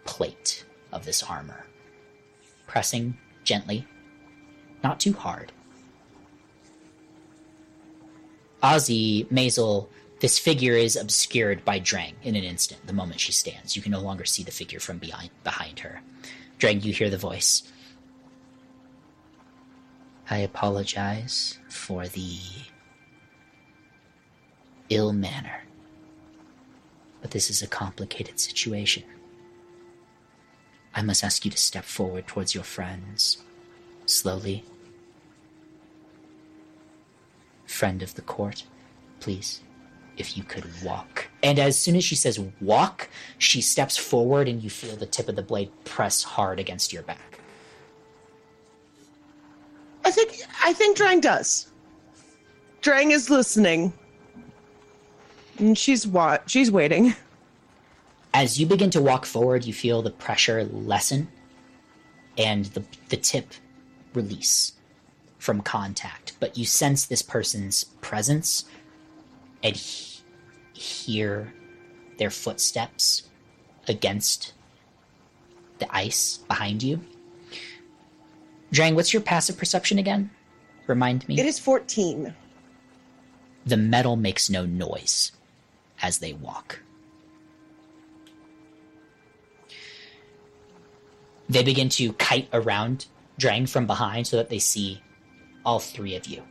[0.05, 1.67] plate of this armor.
[2.67, 3.87] Pressing gently,
[4.87, 5.53] not too hard.
[8.63, 9.89] Ozzy, Maisel,
[10.21, 13.77] this figure is obscured by Drang in an instant, the moment she stands.
[13.77, 16.01] You can no longer see the figure from behind behind her.
[16.59, 17.65] Drang, you hear the voice.
[20.31, 22.39] I apologize for the
[24.89, 25.63] ill manner.
[27.21, 29.05] But this is a complicated situation.
[30.95, 33.39] I must ask you to step forward towards your friends.
[34.07, 34.65] Slowly.
[37.77, 38.65] Friend of the court,
[39.21, 39.61] please,
[40.17, 41.29] if you could walk.
[41.43, 45.29] And as soon as she says walk, she steps forward and you feel the tip
[45.29, 47.39] of the blade press hard against your back.
[50.07, 51.69] I think I think Drang does.
[52.81, 53.93] Drang is listening.
[55.59, 56.51] And she's what?
[56.51, 57.15] She's waiting.
[58.33, 61.29] As you begin to walk forward, you feel the pressure lessen
[62.39, 63.53] and the, the tip
[64.15, 64.76] release
[65.47, 66.35] from contact.
[66.41, 68.67] But you sense this person's presence
[69.63, 70.21] and he-
[70.75, 71.55] hear
[72.19, 73.23] their footsteps
[73.89, 74.53] against
[75.79, 77.01] the ice behind you.
[78.73, 80.31] Drang, what's your passive perception again?
[80.89, 81.39] Remind me.
[81.41, 82.35] It is 14.
[83.65, 85.33] the metal makes no noise
[86.03, 86.81] as they walk.
[91.49, 93.07] They begin to kite around
[93.39, 95.03] Drang from behind so that they see
[95.67, 96.43] all three of you.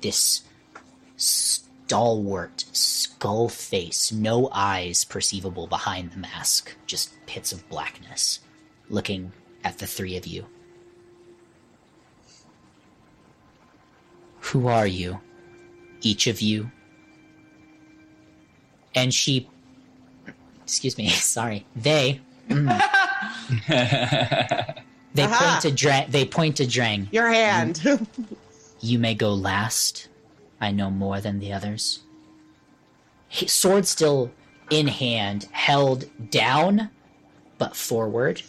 [0.00, 0.42] This
[1.16, 8.40] stalwart skull face, no eyes perceivable behind the mask, just pits of blackness,
[8.88, 9.32] looking
[9.62, 10.46] at the three of you.
[14.40, 15.20] Who are you?
[16.00, 16.72] Each of you.
[18.94, 19.48] And she.
[20.64, 21.64] Excuse me, sorry.
[21.76, 22.20] They.
[22.48, 22.80] mm,
[25.14, 25.60] they Aha.
[25.60, 26.10] point to Drang.
[26.10, 27.08] They point to Drang.
[27.12, 28.06] Your hand.
[28.80, 30.08] You may go last.
[30.60, 32.00] I know more than the others.
[33.28, 34.32] He, sword still
[34.70, 36.90] in hand, held down,
[37.58, 38.42] but forward.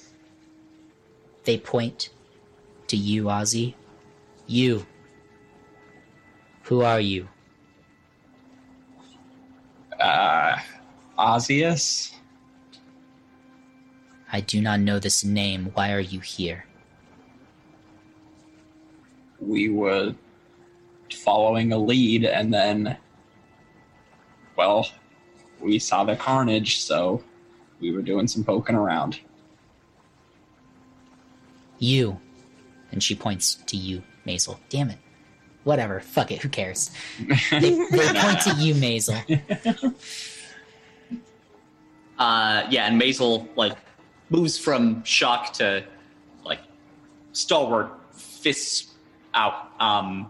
[1.44, 2.10] They point
[2.88, 3.76] to you, Ozzy.
[4.48, 4.86] You.
[6.64, 7.28] Who are you?
[10.00, 10.58] uh,
[11.18, 12.14] Ozius?
[14.34, 15.72] I do not know this name.
[15.74, 16.66] Why are you here?
[19.48, 20.16] we were
[21.14, 22.98] following a lead and then
[24.56, 24.88] well
[25.60, 27.24] we saw the carnage so
[27.80, 29.20] we were doing some poking around
[31.80, 32.20] You.
[32.92, 34.58] And she points to you, Maisel.
[34.70, 35.00] Damn it.
[35.64, 36.00] Whatever.
[36.00, 36.42] Fuck it.
[36.44, 36.92] Who cares?
[37.52, 39.20] They, they point to you, Maisel.
[42.20, 43.76] Uh, yeah, and Maisel like
[44.34, 45.84] moves from shock to
[46.44, 46.60] like
[47.32, 48.92] stalwart, fists
[49.34, 49.72] out.
[49.80, 50.30] Um,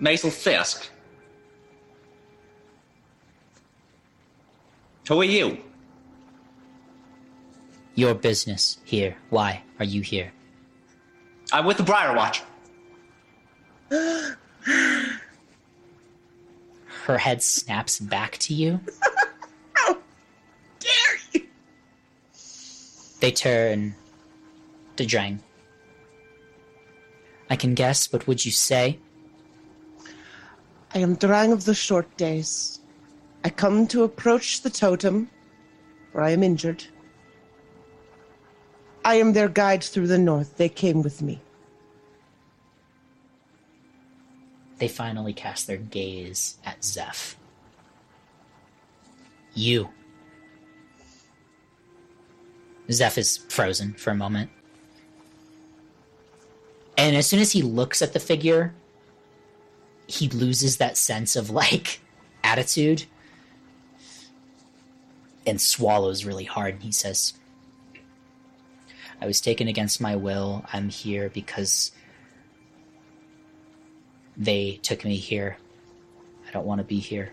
[0.00, 0.88] Maisel Fisk.
[5.08, 5.58] Who are you?
[7.94, 9.16] Your business here.
[9.30, 10.32] Why are you here?
[11.50, 12.42] I'm with the Briar Watch.
[13.90, 14.36] Her
[17.16, 18.80] head snaps back to you.
[23.20, 23.94] They turn
[24.96, 25.40] to Drang.
[27.50, 28.98] I can guess, but would you say?
[30.94, 32.80] I am Drang of the Short Days.
[33.44, 35.30] I come to approach the totem,
[36.12, 36.84] where I am injured.
[39.04, 40.56] I am their guide through the north.
[40.56, 41.40] They came with me.
[44.78, 47.36] They finally cast their gaze at Zeph.
[49.54, 49.88] You.
[52.90, 54.50] Zeph is frozen for a moment.
[56.96, 58.74] And as soon as he looks at the figure,
[60.06, 62.00] he loses that sense of like
[62.42, 63.04] attitude
[65.46, 66.74] and swallows really hard.
[66.74, 67.34] And he says,
[69.20, 70.64] I was taken against my will.
[70.72, 71.92] I'm here because
[74.36, 75.58] they took me here.
[76.48, 77.32] I don't want to be here.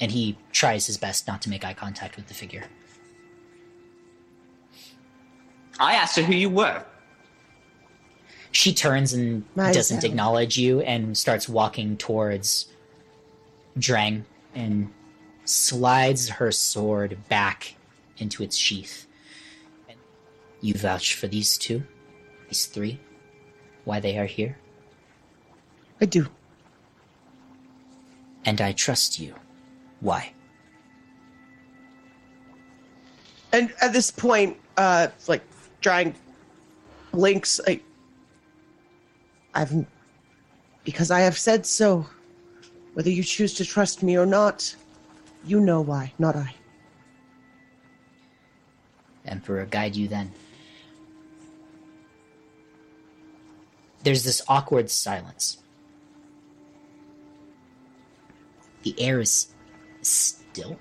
[0.00, 2.64] And he tries his best not to make eye contact with the figure.
[5.78, 6.82] I asked her who you were.
[8.52, 9.74] She turns and Myself.
[9.74, 12.68] doesn't acknowledge you and starts walking towards
[13.78, 14.24] Drang
[14.54, 14.90] and
[15.44, 17.74] slides her sword back
[18.18, 19.06] into its sheath.
[20.62, 21.82] You vouch for these two?
[22.48, 22.98] These three?
[23.84, 24.56] Why they are here?
[26.00, 26.26] I do.
[28.44, 29.34] And I trust you.
[30.00, 30.32] Why?
[33.52, 35.42] And at this point, uh, like,
[35.86, 36.16] Drang
[37.12, 37.60] blinks.
[37.64, 37.80] I,
[39.54, 39.86] I've,
[40.82, 42.04] because I have said so.
[42.94, 44.74] Whether you choose to trust me or not,
[45.46, 46.52] you know why, not I.
[49.26, 50.32] Emperor, guide you then.
[54.02, 55.58] There's this awkward silence.
[58.82, 59.54] The air is
[60.02, 60.80] still.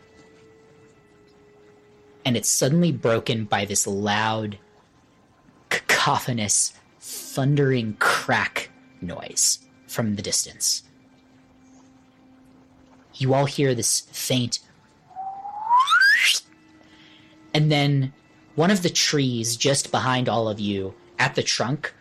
[2.26, 4.58] And it's suddenly broken by this loud,
[5.76, 8.70] cacophonous, thundering crack
[9.02, 10.84] noise from the distance.
[13.16, 14.60] You all hear this faint
[17.54, 18.14] and then
[18.56, 21.94] one of the trees just behind all of you at the trunk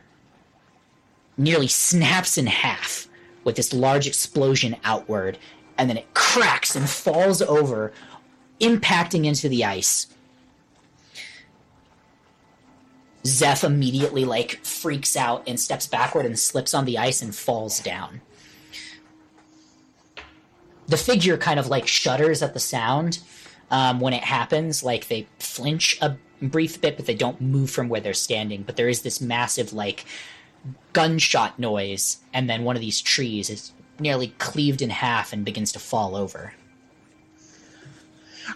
[1.37, 3.09] nearly snaps in half
[3.45, 5.39] with this large explosion outward
[5.79, 7.93] and then it cracks and falls over
[8.61, 10.07] impacting into the ice
[13.27, 17.81] zeph immediately like freaks out and steps backward and slips on the ice and falls
[17.81, 18.21] down
[20.87, 23.21] the figure kind of like shudders at the sound
[23.71, 24.83] um, when it happens.
[24.83, 28.63] Like they flinch a brief bit, but they don't move from where they're standing.
[28.63, 30.05] But there is this massive like
[30.93, 35.73] gunshot noise, and then one of these trees is nearly cleaved in half and begins
[35.73, 36.55] to fall over.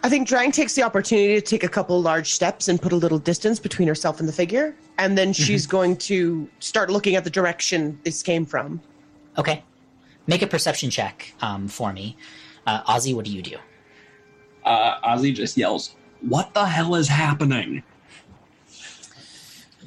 [0.03, 2.97] I think Drang takes the opportunity to take a couple large steps and put a
[2.97, 7.25] little distance between herself and the figure, and then she's going to start looking at
[7.25, 8.81] the direction this came from.
[9.39, 9.63] Okay,
[10.27, 12.17] make a perception check um, for me,
[12.67, 13.15] uh, Ozzy.
[13.15, 13.57] What do you do?
[14.65, 17.83] Uh, Ozzy just yells, "What the hell is happening?"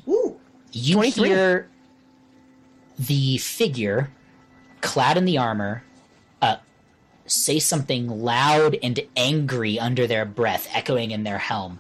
[0.07, 0.39] Ooh,
[0.71, 1.29] You 23.
[1.29, 1.69] hear
[2.97, 4.09] the figure,
[4.81, 5.83] clad in the armor,
[7.31, 11.79] say something loud and angry under their breath, echoing in their helm.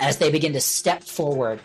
[0.00, 1.60] As they begin to step forward,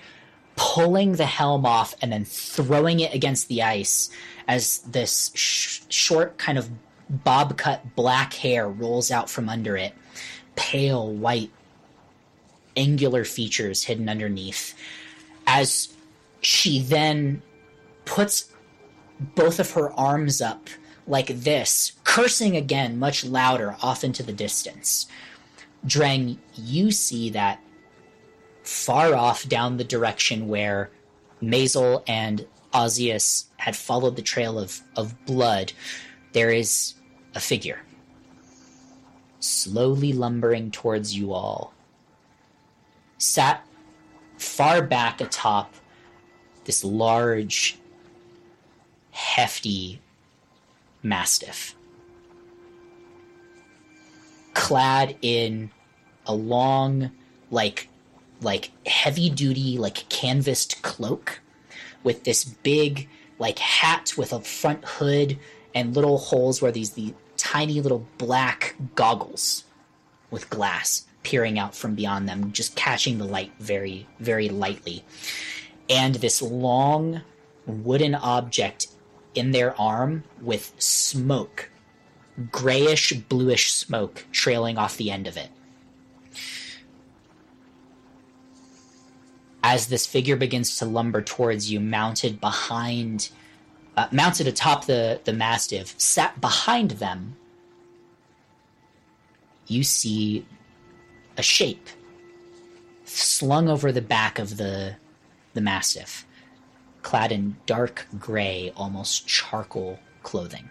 [0.56, 4.10] pulling the helm off and then throwing it against the ice,
[4.48, 6.70] as this sh- short, kind of
[7.10, 9.94] bob cut black hair rolls out from under it,
[10.56, 11.52] pale white,
[12.76, 14.76] angular features hidden underneath
[15.46, 15.94] as
[16.42, 17.42] she then
[18.06, 18.52] puts
[19.36, 20.70] both of her arms up
[21.08, 25.08] like this, cursing again much louder off into the distance.
[25.86, 27.60] Drang, you see that
[28.64, 30.90] far off down the direction where
[31.42, 35.74] Maisel and Ozius had followed the trail of, of blood,
[36.32, 36.96] there is
[37.36, 37.82] a figure
[39.44, 41.74] slowly lumbering towards you all.
[43.18, 43.66] Sat
[44.38, 45.74] far back atop
[46.66, 47.78] this large,
[49.12, 50.02] hefty
[51.04, 51.76] mastiff,
[54.54, 55.70] clad in
[56.26, 57.12] a long,
[57.52, 57.90] like,
[58.42, 61.42] like heavy duty, like canvassed cloak,
[62.04, 63.08] with this big,
[63.40, 65.38] like hat with a front hood
[65.76, 69.64] and little holes where these the tiny little black goggles
[70.32, 75.04] with glass peering out from beyond them, just catching the light very, very lightly.
[75.90, 77.22] And this long
[77.66, 78.88] wooden object
[79.36, 81.70] in their arm with smoke,
[82.52, 85.50] grayish, bluish smoke trailing off the end of it.
[89.64, 93.30] As this figure begins to lumber towards you, mounted behind,
[93.96, 97.38] uh, mounted atop the, the mastiff, sat behind them,
[99.68, 100.46] you see
[101.38, 101.88] a shape
[103.06, 104.96] slung over the back of the
[105.54, 106.26] the mastiff,
[107.04, 110.70] clad in dark gray, almost charcoal clothing.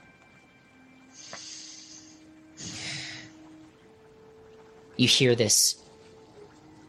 [4.97, 5.83] You hear this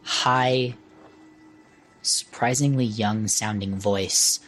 [0.02, 0.74] high,
[2.02, 4.40] surprisingly young sounding voice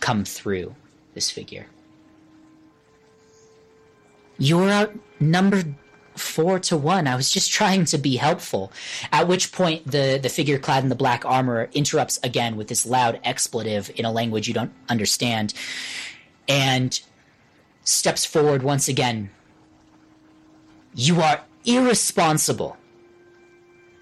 [0.00, 0.74] come through
[1.14, 1.66] this figure.
[4.38, 5.74] You're outnumbered
[6.18, 7.06] four to one.
[7.06, 8.72] I was just trying to be helpful.
[9.12, 12.86] At which point, the the figure clad in the black armor interrupts again with this
[12.86, 15.54] loud expletive in a language you don't understand,
[16.48, 17.00] and
[17.84, 19.30] steps forward once again.
[20.94, 22.76] You are irresponsible.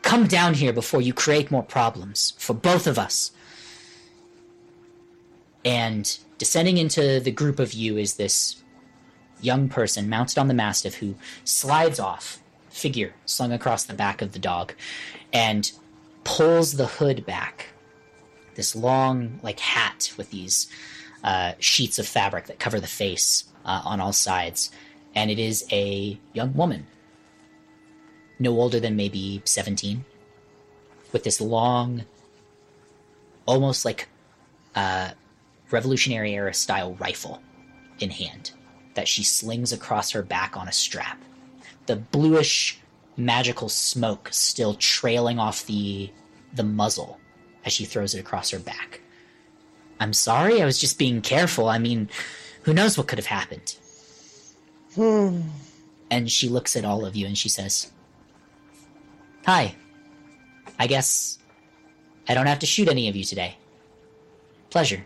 [0.02, 3.32] Come down here before you create more problems for both of us.
[5.64, 8.62] And descending into the group of you is this
[9.44, 11.14] young person mounted on the mastiff who
[11.44, 12.40] slides off,
[12.70, 14.72] figure slung across the back of the dog,
[15.32, 15.70] and
[16.24, 17.68] pulls the hood back.
[18.54, 20.68] This long, like, hat with these
[21.22, 24.70] uh, sheets of fabric that cover the face uh, on all sides.
[25.14, 26.86] And it is a young woman,
[28.38, 30.04] no older than maybe 17,
[31.12, 32.04] with this long,
[33.46, 34.08] almost like
[34.74, 35.10] uh,
[35.70, 37.40] Revolutionary era style rifle
[37.98, 38.52] in hand
[38.94, 41.20] that she slings across her back on a strap.
[41.86, 42.80] The bluish
[43.16, 46.10] magical smoke still trailing off the
[46.54, 47.18] the muzzle
[47.64, 49.00] as she throws it across her back.
[50.00, 51.68] I'm sorry, I was just being careful.
[51.68, 52.08] I mean,
[52.62, 53.76] who knows what could have happened?
[54.94, 55.42] Hmm.
[56.10, 57.90] And she looks at all of you and she says,
[59.46, 59.74] Hi.
[60.78, 61.38] I guess
[62.28, 63.56] I don't have to shoot any of you today.
[64.70, 65.04] Pleasure.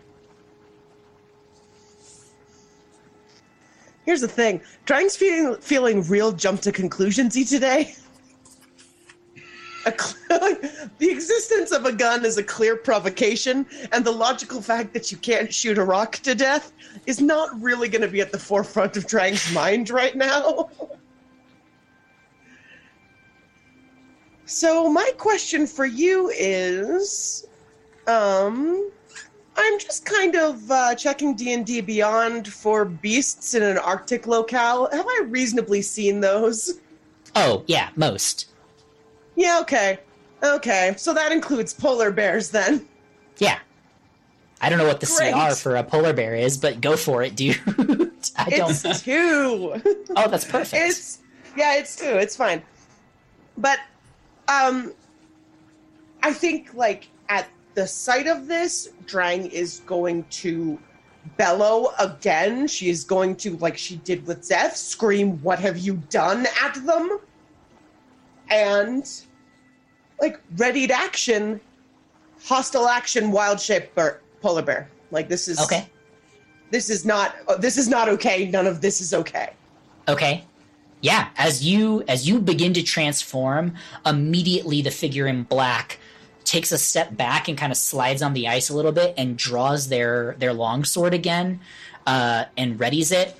[4.09, 4.59] Here's the thing.
[4.85, 7.93] Drang's feeling feeling real jump to conclusionsy today.
[10.97, 15.17] The existence of a gun is a clear provocation, and the logical fact that you
[15.19, 16.71] can't shoot a rock to death
[17.05, 20.71] is not really going to be at the forefront of Drang's mind right now.
[24.45, 27.45] so my question for you is,
[28.07, 28.91] um,
[29.61, 34.25] I'm just kind of uh, checking D and D Beyond for beasts in an Arctic
[34.25, 34.87] locale.
[34.91, 36.79] Have I reasonably seen those?
[37.35, 38.47] Oh, yeah, most.
[39.35, 39.59] Yeah.
[39.61, 39.99] Okay.
[40.41, 40.93] Okay.
[40.97, 42.87] So that includes polar bears then.
[43.37, 43.59] Yeah.
[44.61, 45.33] I don't know what the Great.
[45.33, 47.59] CR for a polar bear is, but go for it, dude.
[48.37, 48.71] I don't.
[48.71, 49.81] It's two.
[50.15, 50.73] Oh, that's perfect.
[50.85, 51.19] It's
[51.57, 52.05] yeah, it's two.
[52.17, 52.61] It's fine.
[53.57, 53.79] But
[54.47, 54.93] um
[56.23, 57.07] I think like
[57.73, 60.79] the sight of this, Drang is going to
[61.37, 62.67] bellow again.
[62.67, 66.75] She is going to, like she did with Zeph, scream, What have you done at
[66.85, 67.19] them?
[68.49, 69.09] And
[70.19, 71.61] like readied action,
[72.43, 74.89] hostile action, wild shape bear, polar bear.
[75.11, 75.87] Like this is okay.
[76.71, 78.47] this is not oh, this is not okay.
[78.47, 79.51] None of this is okay.
[80.07, 80.43] Okay.
[81.01, 83.75] Yeah, as you as you begin to transform,
[84.05, 85.99] immediately the figure in black
[86.49, 89.37] takes a step back and kind of slides on the ice a little bit and
[89.37, 91.59] draws their their longsword again
[92.07, 93.37] uh, and readies it.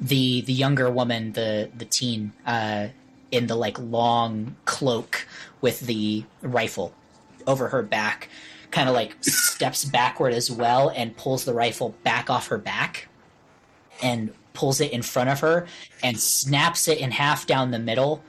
[0.00, 2.88] The the younger woman, the the teen, uh,
[3.32, 5.26] in the like long cloak
[5.60, 6.94] with the rifle
[7.48, 8.28] over her back,
[8.70, 13.08] kind of like steps backward as well and pulls the rifle back off her back
[14.00, 15.66] and pulls it in front of her
[16.04, 18.22] and snaps it in half down the middle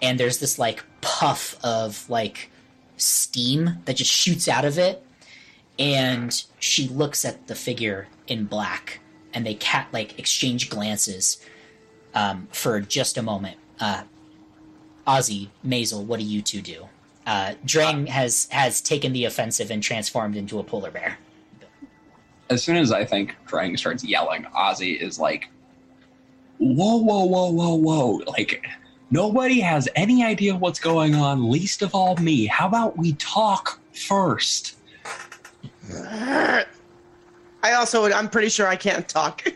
[0.00, 2.50] and there's this like puff of like
[2.96, 5.04] steam that just shoots out of it
[5.78, 9.00] and she looks at the figure in black
[9.34, 11.44] and they cat like exchange glances
[12.14, 14.02] um, for just a moment uh,
[15.06, 16.88] ozzy mazel what do you two do
[17.26, 21.18] Uh, Drang has has taken the offensive and transformed into a polar bear.
[22.50, 25.48] As soon as I think Drang starts yelling, Ozzy is like,
[26.58, 28.64] "Whoa, whoa, whoa, whoa, whoa!" Like
[29.10, 32.46] nobody has any idea what's going on, least of all me.
[32.46, 34.76] How about we talk first?
[35.92, 36.64] I
[37.72, 39.42] also, I'm pretty sure I can't talk.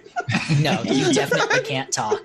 [0.60, 2.20] No, you definitely can't talk.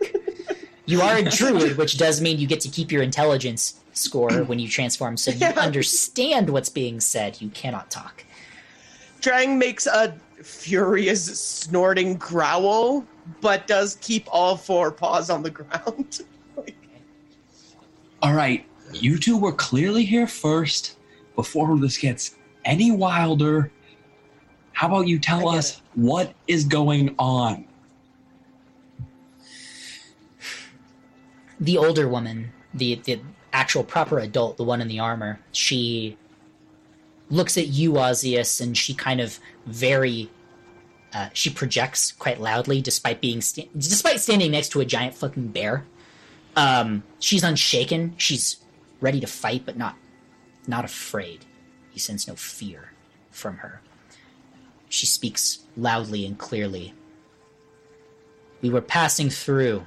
[0.85, 4.59] You are a druid, which does mean you get to keep your intelligence score when
[4.59, 5.53] you transform, so you Yeah.
[5.57, 7.41] understand what's being said.
[7.41, 8.23] You cannot talk.
[9.21, 13.05] Drang makes a furious snorting growl,
[13.41, 16.19] but does keep all four paws on the ground.
[18.21, 20.97] All right, you two were clearly here first.
[21.35, 23.69] Before this gets any wilder,
[24.71, 27.65] how about you tell us what is going on?
[31.59, 33.19] the older woman, the the
[33.53, 36.17] actual proper adult, the one in the armor, she
[37.29, 40.29] looks at you, Ozius, and she kind of very
[41.13, 45.47] uh, she projects quite loudly, despite being sta- despite standing next to a giant fucking
[45.47, 45.85] bear.
[46.55, 48.15] Um, she's unshaken.
[48.17, 48.57] She's
[49.01, 49.95] ready to fight, but not
[50.67, 51.45] not afraid.
[51.93, 52.91] You sense no fear
[53.31, 53.81] from her.
[54.89, 56.93] She speaks loudly and clearly.
[58.61, 59.85] We were passing through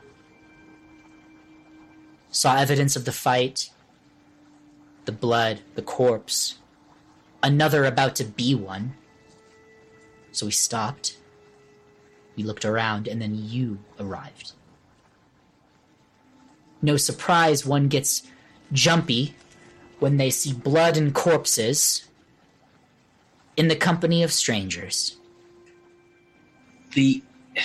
[2.31, 3.71] saw evidence of the fight,
[5.05, 6.59] the blood, the corpse,
[7.43, 8.95] another about to be one.
[10.33, 11.17] So we stopped.
[12.37, 14.53] We looked around, and then you arrived.
[16.83, 18.23] No surprise, one gets
[18.73, 19.35] jumpy
[19.99, 22.05] when they see blood and corpses
[23.57, 25.17] in the company of strangers.
[26.93, 27.23] The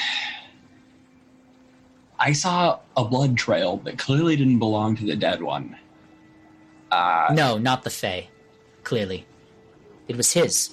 [2.20, 5.76] I saw a blood trail that clearly didn't belong to the dead one.
[6.90, 8.30] Uh, No, not the Fae.
[8.84, 9.26] Clearly,
[10.08, 10.70] it was his.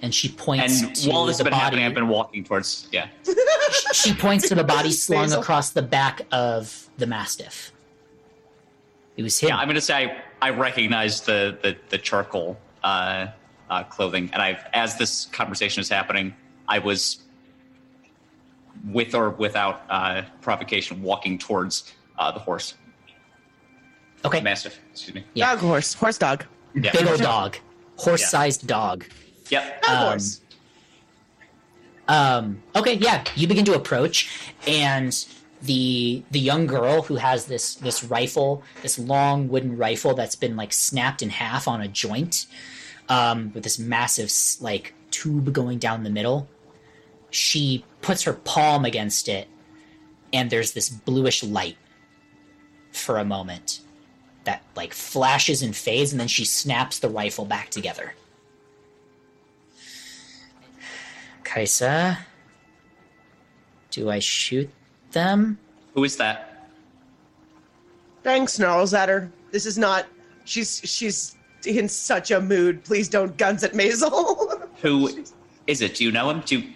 [0.00, 1.62] And she points And to while this the has been body.
[1.62, 2.88] happening, I've been walking towards.
[2.92, 3.08] Yeah.
[3.92, 5.40] she points to the body slung Basil.
[5.40, 7.72] across the back of the mastiff.
[9.16, 9.48] It was him.
[9.48, 10.04] Yeah, I'm gonna say
[10.40, 13.26] I, I recognize the the, the charcoal uh,
[13.68, 16.32] uh, clothing, and I've as this conversation is happening,
[16.68, 17.22] I was
[18.92, 22.74] with or without uh, provocation walking towards uh, the horse,
[24.24, 24.78] okay, mastiff.
[24.92, 25.24] Excuse me.
[25.34, 25.50] Yeah.
[25.54, 26.44] Dog horse, horse dog.
[26.74, 26.92] Yeah.
[26.92, 27.56] big old dog,
[27.96, 29.04] horse-sized dog.
[29.50, 29.84] Yep.
[29.84, 30.40] Of Um, horse.
[32.08, 34.30] Um, okay, yeah, you begin to approach,
[34.66, 35.26] and
[35.60, 40.56] the the young girl who has this this rifle, this long wooden rifle that's been
[40.56, 42.46] like snapped in half on a joint,
[43.08, 46.48] um, with this massive like tube going down the middle.
[47.30, 49.48] She puts her palm against it,
[50.32, 51.76] and there's this bluish light
[52.92, 53.80] for a moment
[54.44, 58.14] that like flashes and fades, and then she snaps the rifle back together.
[61.48, 62.18] Kaisa,
[63.90, 64.68] do I shoot
[65.12, 65.58] them?
[65.94, 66.68] Who is that?
[68.22, 69.30] Drang snarls at her.
[69.50, 70.04] This is not.
[70.44, 72.84] She's she's in such a mood.
[72.84, 74.68] Please don't guns at Maisel.
[74.82, 75.08] Who
[75.66, 75.94] is it?
[75.94, 76.42] Do you know him?
[76.44, 76.72] Do you,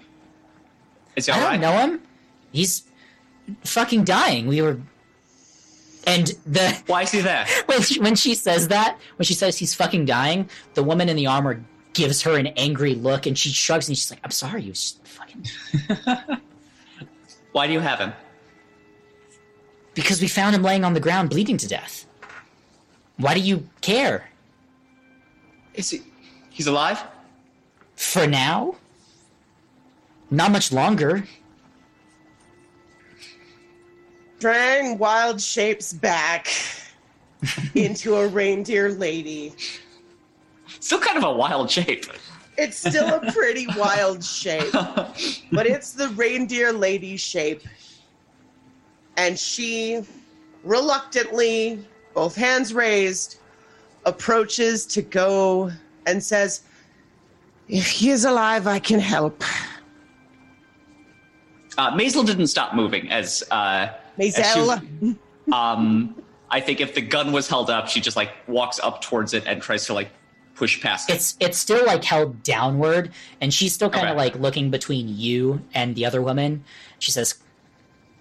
[1.16, 1.61] is he I don't right?
[1.61, 2.01] know him.
[2.53, 2.85] He's
[3.65, 4.47] fucking dying.
[4.47, 4.78] We were,
[6.07, 7.47] and the Why is he there?
[7.66, 11.16] when she, when she says that, when she says he's fucking dying, the woman in
[11.16, 11.62] the armor
[11.93, 14.81] gives her an angry look, and she shrugs and she's like, "I'm sorry, you was
[14.81, 15.47] just fucking."
[17.52, 18.12] Why do you have him?
[19.94, 22.06] Because we found him laying on the ground, bleeding to death.
[23.19, 24.28] Why do you care?
[25.74, 26.02] Is he?
[26.51, 27.02] He's alive.
[27.97, 28.77] For now,
[30.31, 31.24] not much longer.
[34.40, 36.48] Drang wild shapes back
[37.74, 39.55] into a reindeer lady.
[40.81, 42.07] Still kind of a wild shape.
[42.59, 47.62] It's still a pretty wild shape, but it's the reindeer lady shape.
[49.16, 50.03] And she
[50.65, 51.85] reluctantly,
[52.15, 53.39] both hands raised,
[54.05, 55.70] approaches to go
[56.07, 56.62] and says,
[57.69, 59.43] If he is alive, I can help.
[61.78, 63.89] Uh, Maisel didn't stop moving as uh,
[64.19, 65.16] as she Maisel.
[65.53, 66.15] um,
[66.51, 69.44] I think if the gun was held up, she just like walks up towards it
[69.47, 70.11] and tries to like
[70.55, 71.15] push past it.
[71.15, 74.19] It's it's still like held downward, and she's still kind of Okay.
[74.24, 76.65] like looking between you and the other woman.
[76.99, 77.35] She says,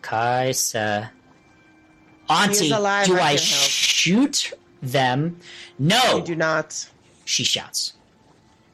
[0.01, 1.11] "Kaisa,
[2.29, 5.37] Auntie, alive, do I I can help." shoot them?"
[5.79, 6.87] No, I do not.
[7.25, 7.93] she shouts.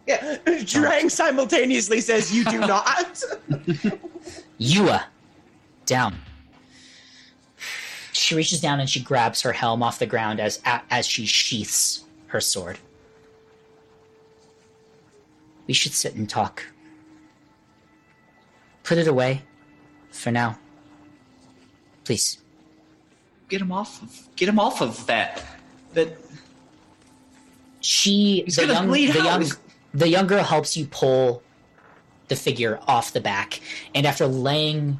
[0.07, 3.21] Yeah, Drang simultaneously says, You do not.
[4.57, 5.03] Yua,
[5.85, 6.15] down.
[8.13, 12.05] She reaches down and she grabs her helm off the ground as as she sheaths
[12.27, 12.79] her sword.
[15.67, 16.63] We should sit and talk.
[18.83, 19.43] Put it away
[20.11, 20.57] for now.
[22.05, 22.39] Please.
[23.49, 24.01] Get him off.
[24.01, 25.43] Of, get him off of that.
[25.93, 26.17] That
[27.81, 29.41] She He's the young bleed the out.
[29.41, 29.51] young
[29.93, 31.43] the young girl helps you pull
[32.27, 33.61] the figure off the back,
[33.95, 34.99] and after laying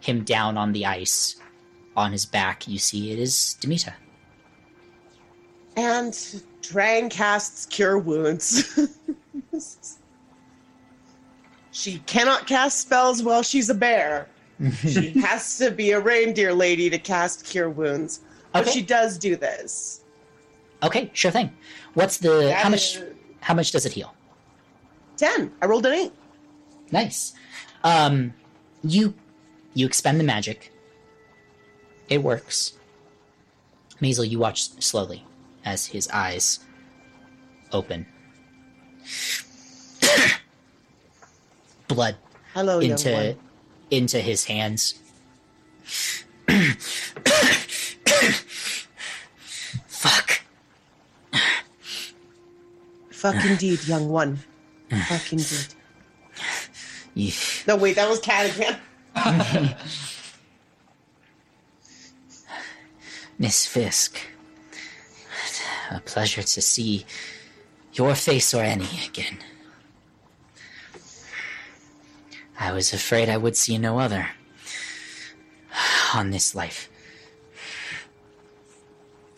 [0.00, 1.36] him down on the ice
[1.96, 3.94] on his back, you see it is Demeter.
[5.76, 8.78] And Drang casts Cure Wounds.
[11.76, 14.28] she cannot cast spells while she's a bear.
[14.88, 18.20] she has to be a reindeer lady to cast Cure Wounds.
[18.52, 18.70] But Okay.
[18.72, 20.00] she does do this.
[20.82, 21.54] Okay, sure thing.
[21.92, 23.02] What's the how That much is-
[23.40, 24.14] how much does it heal?
[25.18, 25.52] 10.
[25.60, 26.12] I rolled an 8.
[26.90, 27.34] Nice.
[27.84, 28.32] Um,
[28.82, 29.12] you
[29.74, 30.72] you expend the magic.
[32.08, 32.72] It works.
[34.00, 35.24] Maisel, you watch slowly
[35.64, 36.60] as his eyes
[37.72, 38.06] open.
[41.88, 42.16] Blood
[42.54, 43.36] Hello, into
[43.90, 44.94] into his hands.
[49.86, 50.40] Fuck.
[53.10, 54.38] Fuck indeed, young one.
[55.08, 55.66] Fuck indeed.
[57.66, 58.78] No, wait, that was Kat again.
[63.38, 64.18] Miss Fisk.
[65.90, 67.06] A pleasure to see
[67.92, 69.38] your face or any again.
[72.58, 74.30] I was afraid I would see no other
[76.14, 76.88] on this life.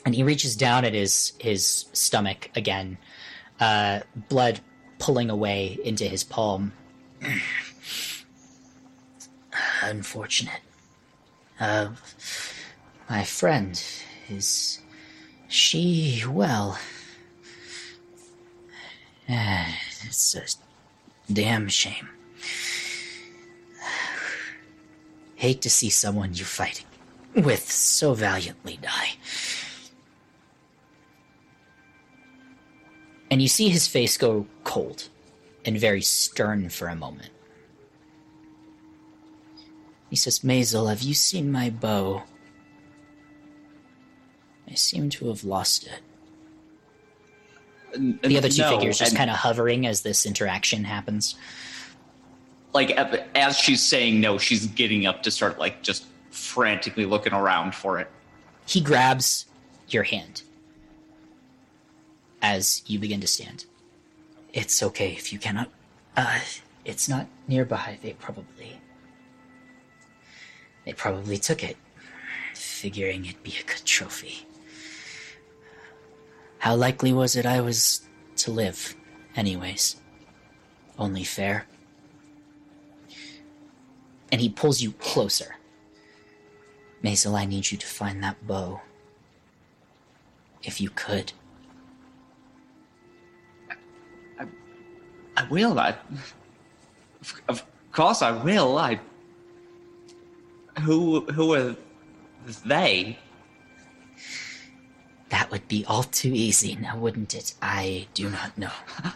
[0.04, 2.98] And he reaches down at his his stomach again,
[3.60, 4.60] uh, blood
[4.98, 6.72] pulling away into his palm.
[9.82, 10.60] Unfortunate.
[11.60, 11.90] Uh,
[13.10, 13.82] my friend,
[14.28, 14.80] is
[15.48, 16.78] she well?
[19.28, 19.72] Eh,
[20.06, 20.46] It's a
[21.32, 22.08] damn shame.
[25.38, 26.84] Hate to see someone you're fighting
[27.36, 29.10] with so valiantly die.
[33.30, 35.08] And you see his face go cold
[35.64, 37.30] and very stern for a moment.
[40.10, 42.24] He says, Maisel, have you seen my bow?
[44.68, 46.00] I seem to have lost it.
[48.24, 51.36] The other two No, figures just kind of hovering as this interaction happens.
[52.72, 52.90] Like
[53.34, 57.98] as she's saying no, she's getting up to start like just frantically looking around for
[57.98, 58.08] it.
[58.66, 59.46] He grabs
[59.88, 60.42] your hand
[62.42, 63.64] as you begin to stand.
[64.52, 65.70] It's okay if you cannot.
[66.16, 66.40] Uh,
[66.84, 67.98] it's not nearby.
[68.02, 68.80] They probably.
[70.84, 71.76] They probably took it,
[72.54, 74.46] figuring it'd be a good trophy.
[76.60, 78.96] How likely was it I was to live,
[79.36, 79.96] anyways?
[80.98, 81.66] Only fair.
[84.30, 85.56] And he pulls you closer.
[87.02, 88.80] Maisel, I need you to find that bow.
[90.62, 91.32] If you could.
[94.38, 94.46] I
[95.36, 95.78] I will.
[95.78, 95.94] I,
[97.48, 98.76] of, course, I will.
[98.76, 99.00] I.
[100.80, 101.76] Who who are
[102.66, 103.18] they?
[105.30, 107.54] That would be all too easy, now wouldn't it?
[107.62, 108.70] I do not know.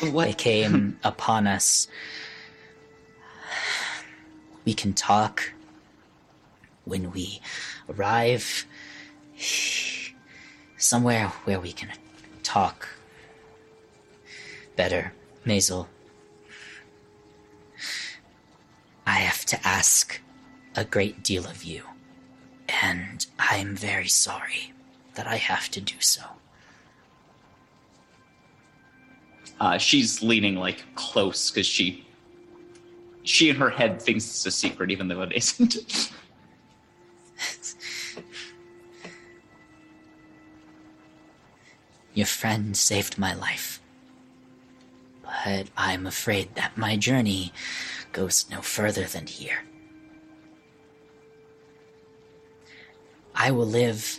[0.00, 0.38] They What?
[0.38, 1.86] came upon us.
[4.70, 5.52] We can talk
[6.84, 7.40] when we
[7.88, 8.66] arrive
[10.78, 11.88] somewhere where we can
[12.44, 12.86] talk
[14.76, 15.12] better.
[15.44, 15.88] Maisel,
[19.04, 20.20] I have to ask
[20.76, 21.82] a great deal of you,
[22.68, 24.72] and I'm very sorry
[25.14, 26.22] that I have to do so.
[29.58, 32.06] Uh, she's leaning like close because she,
[33.30, 35.76] she in her head thinks it's a secret, even though it isn't.
[42.12, 43.80] Your friend saved my life.
[45.22, 47.52] But I'm afraid that my journey
[48.12, 49.62] goes no further than here.
[53.34, 54.18] I will live.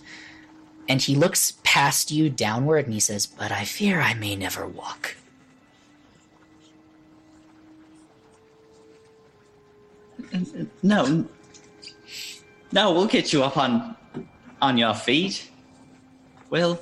[0.88, 4.66] And he looks past you downward and he says, But I fear I may never
[4.66, 5.18] walk.
[10.84, 11.26] No.
[12.72, 13.96] No, we'll get you up on
[14.62, 15.50] on your feet.
[16.50, 16.80] We'll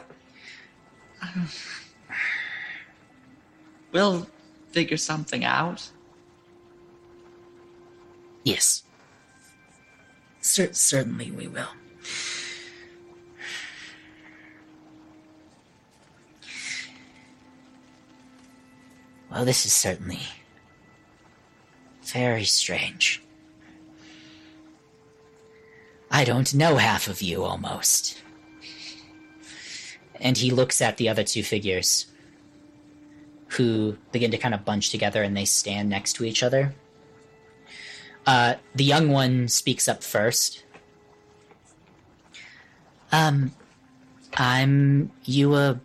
[3.92, 4.28] we'll
[4.72, 5.90] figure something out.
[8.44, 8.84] Yes.
[10.42, 11.68] C- certainly we will.
[19.32, 20.22] Well, this is certainly
[22.04, 23.22] very strange.
[26.12, 28.22] I don't know half of you almost.
[30.16, 32.08] And he looks at the other two figures
[33.50, 36.74] who begin to kind of bunch together and they stand next to each other.
[38.26, 40.64] Uh, the young one speaks up first.
[43.12, 43.52] Um,
[44.36, 45.80] I'm Yua.